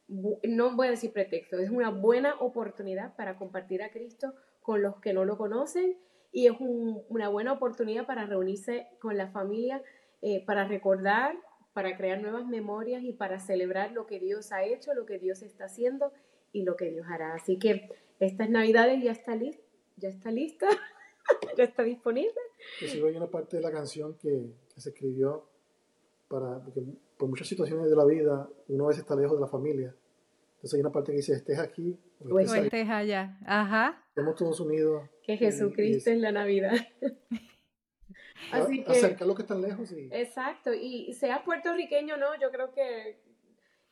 no 0.09 0.75
voy 0.75 0.87
a 0.87 0.91
decir 0.91 1.13
pretexto, 1.13 1.59
es 1.59 1.69
una 1.69 1.89
buena 1.89 2.35
oportunidad 2.39 3.15
para 3.15 3.37
compartir 3.37 3.83
a 3.83 3.91
Cristo 3.91 4.33
con 4.61 4.81
los 4.81 4.99
que 4.99 5.13
no 5.13 5.23
lo 5.25 5.37
conocen 5.37 5.97
y 6.31 6.47
es 6.47 6.53
una 6.59 7.29
buena 7.29 7.53
oportunidad 7.53 8.05
para 8.05 8.25
reunirse 8.25 8.87
con 8.99 9.17
la 9.17 9.29
familia, 9.31 9.81
eh, 10.21 10.43
para 10.45 10.67
recordar, 10.67 11.35
para 11.73 11.95
crear 11.95 12.21
nuevas 12.21 12.45
memorias 12.45 13.03
y 13.03 13.13
para 13.13 13.39
celebrar 13.39 13.91
lo 13.91 14.05
que 14.05 14.19
Dios 14.19 14.51
ha 14.51 14.63
hecho, 14.63 14.93
lo 14.93 15.05
que 15.05 15.19
Dios 15.19 15.41
está 15.41 15.65
haciendo 15.65 16.11
y 16.51 16.63
lo 16.63 16.75
que 16.75 16.89
Dios 16.89 17.05
hará. 17.09 17.33
Así 17.35 17.57
que 17.57 17.89
estas 18.19 18.49
navidades 18.49 19.01
ya 19.03 19.11
está 19.11 19.35
lista, 19.35 19.63
ya 19.97 20.09
está 20.09 20.31
lista, 20.31 20.67
ya 21.57 21.63
está 21.63 21.83
disponible. 21.83 22.39
Hay 22.81 23.15
una 23.15 23.29
parte 23.29 23.57
de 23.57 23.63
la 23.63 23.71
canción 23.71 24.17
que, 24.17 24.51
se 24.75 24.89
escribió 24.89 25.45
para, 26.29 26.61
por 27.19 27.29
muchas 27.29 27.47
situaciones 27.47 27.87
de 27.87 27.95
la 27.95 28.05
vida 28.05 28.49
uno 28.69 28.85
a 28.85 28.87
veces 28.87 29.03
está 29.03 29.15
lejos 29.15 29.37
de 29.37 29.41
la 29.41 29.47
familia 29.47 29.95
entonces 30.59 30.73
hay 30.73 30.81
una 30.81 30.91
parte 30.91 31.13
que 31.13 31.17
dice, 31.19 31.33
estés 31.33 31.57
aquí 31.57 31.97
o 32.29 32.37
estés, 32.37 32.89
allá. 32.89 33.37
Ajá. 33.45 34.03
Estamos 34.09 34.35
todos 34.35 34.59
unidos. 34.59 35.09
Que 35.23 35.37
Jesucristo 35.37 36.09
en 36.09 36.21
la 36.21 36.33
Navidad. 36.33 36.73
Así 38.51 38.83
que, 38.83 38.91
acercar 38.91 39.25
los 39.25 39.37
que 39.37 39.43
están 39.43 39.61
lejos. 39.61 39.89
Y... 39.93 40.09
Exacto. 40.11 40.73
Y 40.73 41.13
sea 41.13 41.45
puertorriqueño 41.45 42.17
no, 42.17 42.37
yo 42.41 42.51
creo 42.51 42.73
que 42.73 43.21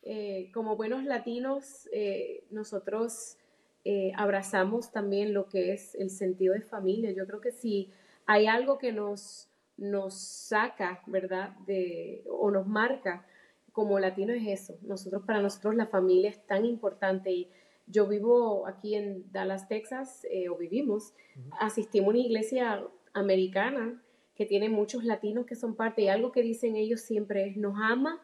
eh, 0.02 0.52
como 0.54 0.76
buenos 0.76 1.06
latinos 1.06 1.88
eh, 1.94 2.44
nosotros 2.50 3.38
eh, 3.86 4.12
abrazamos 4.18 4.92
también 4.92 5.34
lo 5.34 5.48
que 5.48 5.72
es 5.72 5.96
el 5.96 6.10
sentido 6.10 6.54
de 6.54 6.64
familia. 6.64 7.12
Yo 7.12 7.26
creo 7.28 7.40
que 7.40 7.54
si 7.54 7.94
hay 8.26 8.48
algo 8.48 8.78
que 8.78 8.92
nos, 8.92 9.47
nos 9.78 10.16
saca, 10.16 11.02
¿verdad? 11.06 11.56
De, 11.66 12.24
o 12.30 12.52
nos 12.52 12.68
marca 12.68 13.26
como 13.72 14.00
latino 14.00 14.34
es 14.34 14.48
eso. 14.48 14.78
Nosotros, 14.82 15.24
para 15.26 15.42
nosotros 15.42 15.76
la 15.76 15.86
familia 15.86 16.30
es 16.30 16.46
tan 16.48 16.66
importante 16.66 17.32
y 17.32 17.50
yo 17.86 18.08
vivo 18.08 18.68
aquí 18.68 18.96
en 18.96 19.32
Dallas, 19.32 19.68
Texas, 19.68 20.26
eh, 20.30 20.50
o 20.50 20.58
vivimos, 20.58 21.14
asistimos 21.60 22.08
a 22.08 22.10
una 22.10 22.20
iglesia 22.20 22.84
americana 23.14 24.02
que 24.36 24.46
tiene 24.46 24.70
muchos 24.70 25.04
latinos 25.04 25.46
que 25.46 25.56
son 25.56 25.76
parte 25.76 26.04
y 26.04 26.08
algo 26.10 26.32
que 26.32 26.42
dicen 26.42 26.76
ellos 26.76 27.02
siempre 27.02 27.48
es, 27.48 27.58
nos 27.58 27.76
ama 27.82 28.22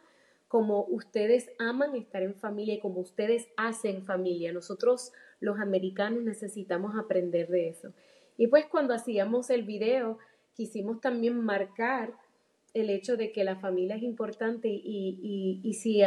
como 0.47 0.85
ustedes 0.85 1.49
aman 1.57 1.95
estar 1.95 2.21
en 2.21 2.35
familia 2.35 2.75
y 2.75 2.79
como 2.79 2.99
ustedes 2.99 3.47
hacen 3.57 4.03
familia. 4.03 4.53
Nosotros 4.53 5.11
los 5.39 5.59
americanos 5.59 6.23
necesitamos 6.23 6.95
aprender 6.95 7.47
de 7.47 7.69
eso. 7.69 7.91
Y 8.37 8.47
pues 8.47 8.67
cuando 8.67 8.93
hacíamos 8.93 9.49
el 9.49 9.63
video, 9.63 10.19
quisimos 10.55 11.01
también 11.01 11.39
marcar 11.39 12.13
el 12.73 12.89
hecho 12.89 13.17
de 13.17 13.31
que 13.31 13.43
la 13.43 13.55
familia 13.57 13.95
es 13.95 14.03
importante 14.03 14.67
y, 14.67 15.61
y, 15.63 15.73
si 15.73 16.01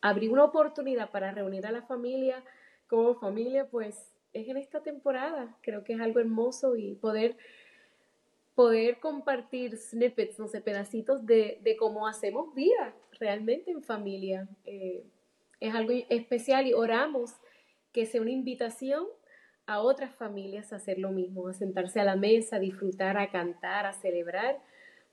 abrí 0.00 0.28
una 0.28 0.44
oportunidad 0.44 1.10
para 1.10 1.32
reunir 1.32 1.66
a 1.66 1.72
la 1.72 1.82
familia 1.82 2.42
como 2.88 3.14
familia, 3.14 3.68
pues 3.70 4.12
es 4.32 4.48
en 4.48 4.56
esta 4.56 4.82
temporada. 4.82 5.56
Creo 5.62 5.84
que 5.84 5.92
es 5.92 6.00
algo 6.00 6.18
hermoso 6.18 6.74
y 6.76 6.94
poder, 6.96 7.36
poder 8.54 8.98
compartir 8.98 9.76
snippets, 9.76 10.38
no 10.40 10.48
sé, 10.48 10.60
pedacitos 10.60 11.24
de, 11.24 11.60
de 11.62 11.76
cómo 11.76 12.08
hacemos 12.08 12.52
vida 12.54 12.94
realmente 13.20 13.70
en 13.70 13.82
familia. 13.82 14.48
Eh, 14.64 15.04
es 15.60 15.74
algo 15.74 15.92
especial 16.08 16.66
y 16.66 16.72
oramos 16.72 17.36
que 17.92 18.06
sea 18.06 18.20
una 18.20 18.32
invitación 18.32 19.06
a 19.66 19.80
otras 19.80 20.14
familias 20.14 20.72
hacer 20.72 20.98
lo 20.98 21.10
mismo, 21.10 21.48
a 21.48 21.54
sentarse 21.54 22.00
a 22.00 22.04
la 22.04 22.16
mesa, 22.16 22.56
a 22.56 22.60
disfrutar, 22.60 23.16
a 23.16 23.30
cantar, 23.30 23.86
a 23.86 23.92
celebrar, 23.92 24.60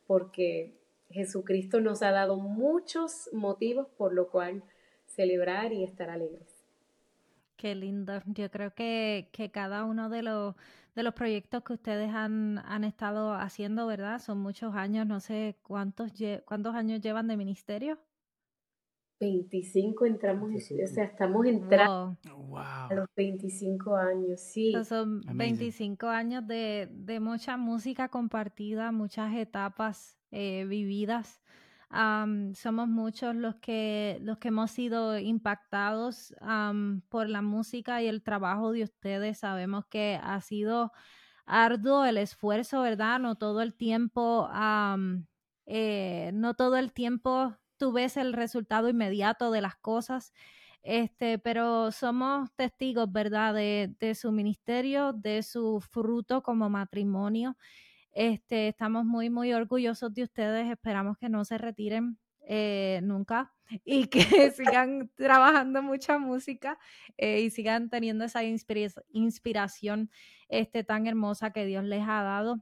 porque 0.07 0.73
Jesucristo 1.09 1.81
nos 1.81 2.01
ha 2.01 2.11
dado 2.11 2.37
muchos 2.37 3.29
motivos 3.33 3.87
por 3.97 4.13
lo 4.13 4.29
cual 4.29 4.63
celebrar 5.05 5.73
y 5.73 5.83
estar 5.83 6.09
alegres. 6.09 6.47
Qué 7.57 7.75
lindo. 7.75 8.21
Yo 8.25 8.49
creo 8.49 8.73
que, 8.73 9.29
cada 9.51 9.83
uno 9.83 10.09
de 10.09 10.23
los, 10.23 10.55
de 10.95 11.03
los 11.03 11.13
proyectos 11.13 11.63
que 11.63 11.73
ustedes 11.73 12.09
han, 12.13 12.59
han, 12.59 12.85
estado 12.85 13.33
haciendo, 13.33 13.85
¿verdad? 13.85 14.19
Son 14.19 14.39
muchos 14.39 14.75
años, 14.75 15.05
no 15.05 15.19
sé 15.19 15.57
cuántos, 15.63 16.13
cuántos 16.45 16.73
años 16.73 17.01
llevan 17.01 17.27
de 17.27 17.35
ministerio. 17.35 17.99
25 19.19 20.05
entramos, 20.05 20.51
o 20.53 20.87
sea, 20.87 21.03
estamos 21.03 21.45
entrando 21.45 22.17
a 22.55 22.89
los 22.93 23.07
25 23.15 23.95
años, 23.95 24.39
sí. 24.39 24.73
son 24.85 25.21
25 25.21 26.07
años 26.07 26.47
de, 26.47 26.87
de 26.91 27.19
mucha 27.19 27.57
música 27.57 28.07
compartida, 28.07 28.91
muchas 28.91 29.35
etapas 29.35 30.17
eh, 30.31 30.65
vividas. 30.67 31.41
somos 31.89 32.87
muchos 32.87 33.35
los 33.35 33.55
que, 33.55 34.19
los 34.21 34.37
que 34.37 34.49
hemos 34.49 34.71
sido 34.71 35.17
impactados 35.17 36.33
por 37.09 37.27
la 37.29 37.41
música 37.41 38.01
y 38.01 38.07
el 38.07 38.23
trabajo 38.23 38.71
de 38.71 38.83
ustedes. 38.83 39.39
Sabemos 39.39 39.85
que 39.87 40.17
ha 40.21 40.39
sido 40.39 40.93
arduo 41.45 42.05
el 42.05 42.17
esfuerzo, 42.17 42.81
¿verdad? 42.81 43.19
No 43.19 43.35
todo 43.35 43.61
el 43.61 43.73
tiempo, 43.73 44.49
eh, 45.65 46.31
no 46.33 46.53
todo 46.53 46.77
el 46.77 46.93
tiempo 46.93 47.57
tú 47.79 47.91
ves 47.91 48.17
el 48.17 48.33
resultado 48.33 48.89
inmediato 48.89 49.51
de 49.51 49.61
las 49.61 49.75
cosas. 49.77 50.33
Este, 50.83 51.39
pero 51.39 51.91
somos 51.91 52.51
testigos, 52.55 53.11
¿verdad?, 53.11 53.53
de, 53.55 53.95
de 53.99 54.15
su 54.15 54.31
ministerio, 54.31 55.13
de 55.13 55.43
su 55.43 55.81
fruto 55.81 56.43
como 56.43 56.69
matrimonio 56.69 57.57
este, 58.11 58.67
estamos 58.67 59.05
muy, 59.05 59.29
muy 59.29 59.53
orgullosos 59.53 60.13
de 60.13 60.23
ustedes. 60.23 60.69
Esperamos 60.69 61.17
que 61.17 61.29
no 61.29 61.45
se 61.45 61.57
retiren 61.57 62.17
eh, 62.41 62.99
nunca 63.03 63.53
y 63.85 64.07
que 64.07 64.19
sigan 64.51 65.09
trabajando 65.15 65.81
mucha 65.81 66.17
música 66.17 66.79
eh, 67.17 67.41
y 67.41 67.49
sigan 67.49 67.89
teniendo 67.89 68.25
esa 68.25 68.41
inspiración 68.43 70.09
este, 70.49 70.83
tan 70.83 71.07
hermosa 71.07 71.51
que 71.51 71.65
Dios 71.65 71.83
les 71.83 72.01
ha 72.07 72.23
dado. 72.23 72.61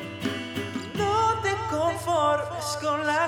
conformes 2.61 2.77
con 2.77 3.05
la 3.07 3.13
copia. 3.13 3.20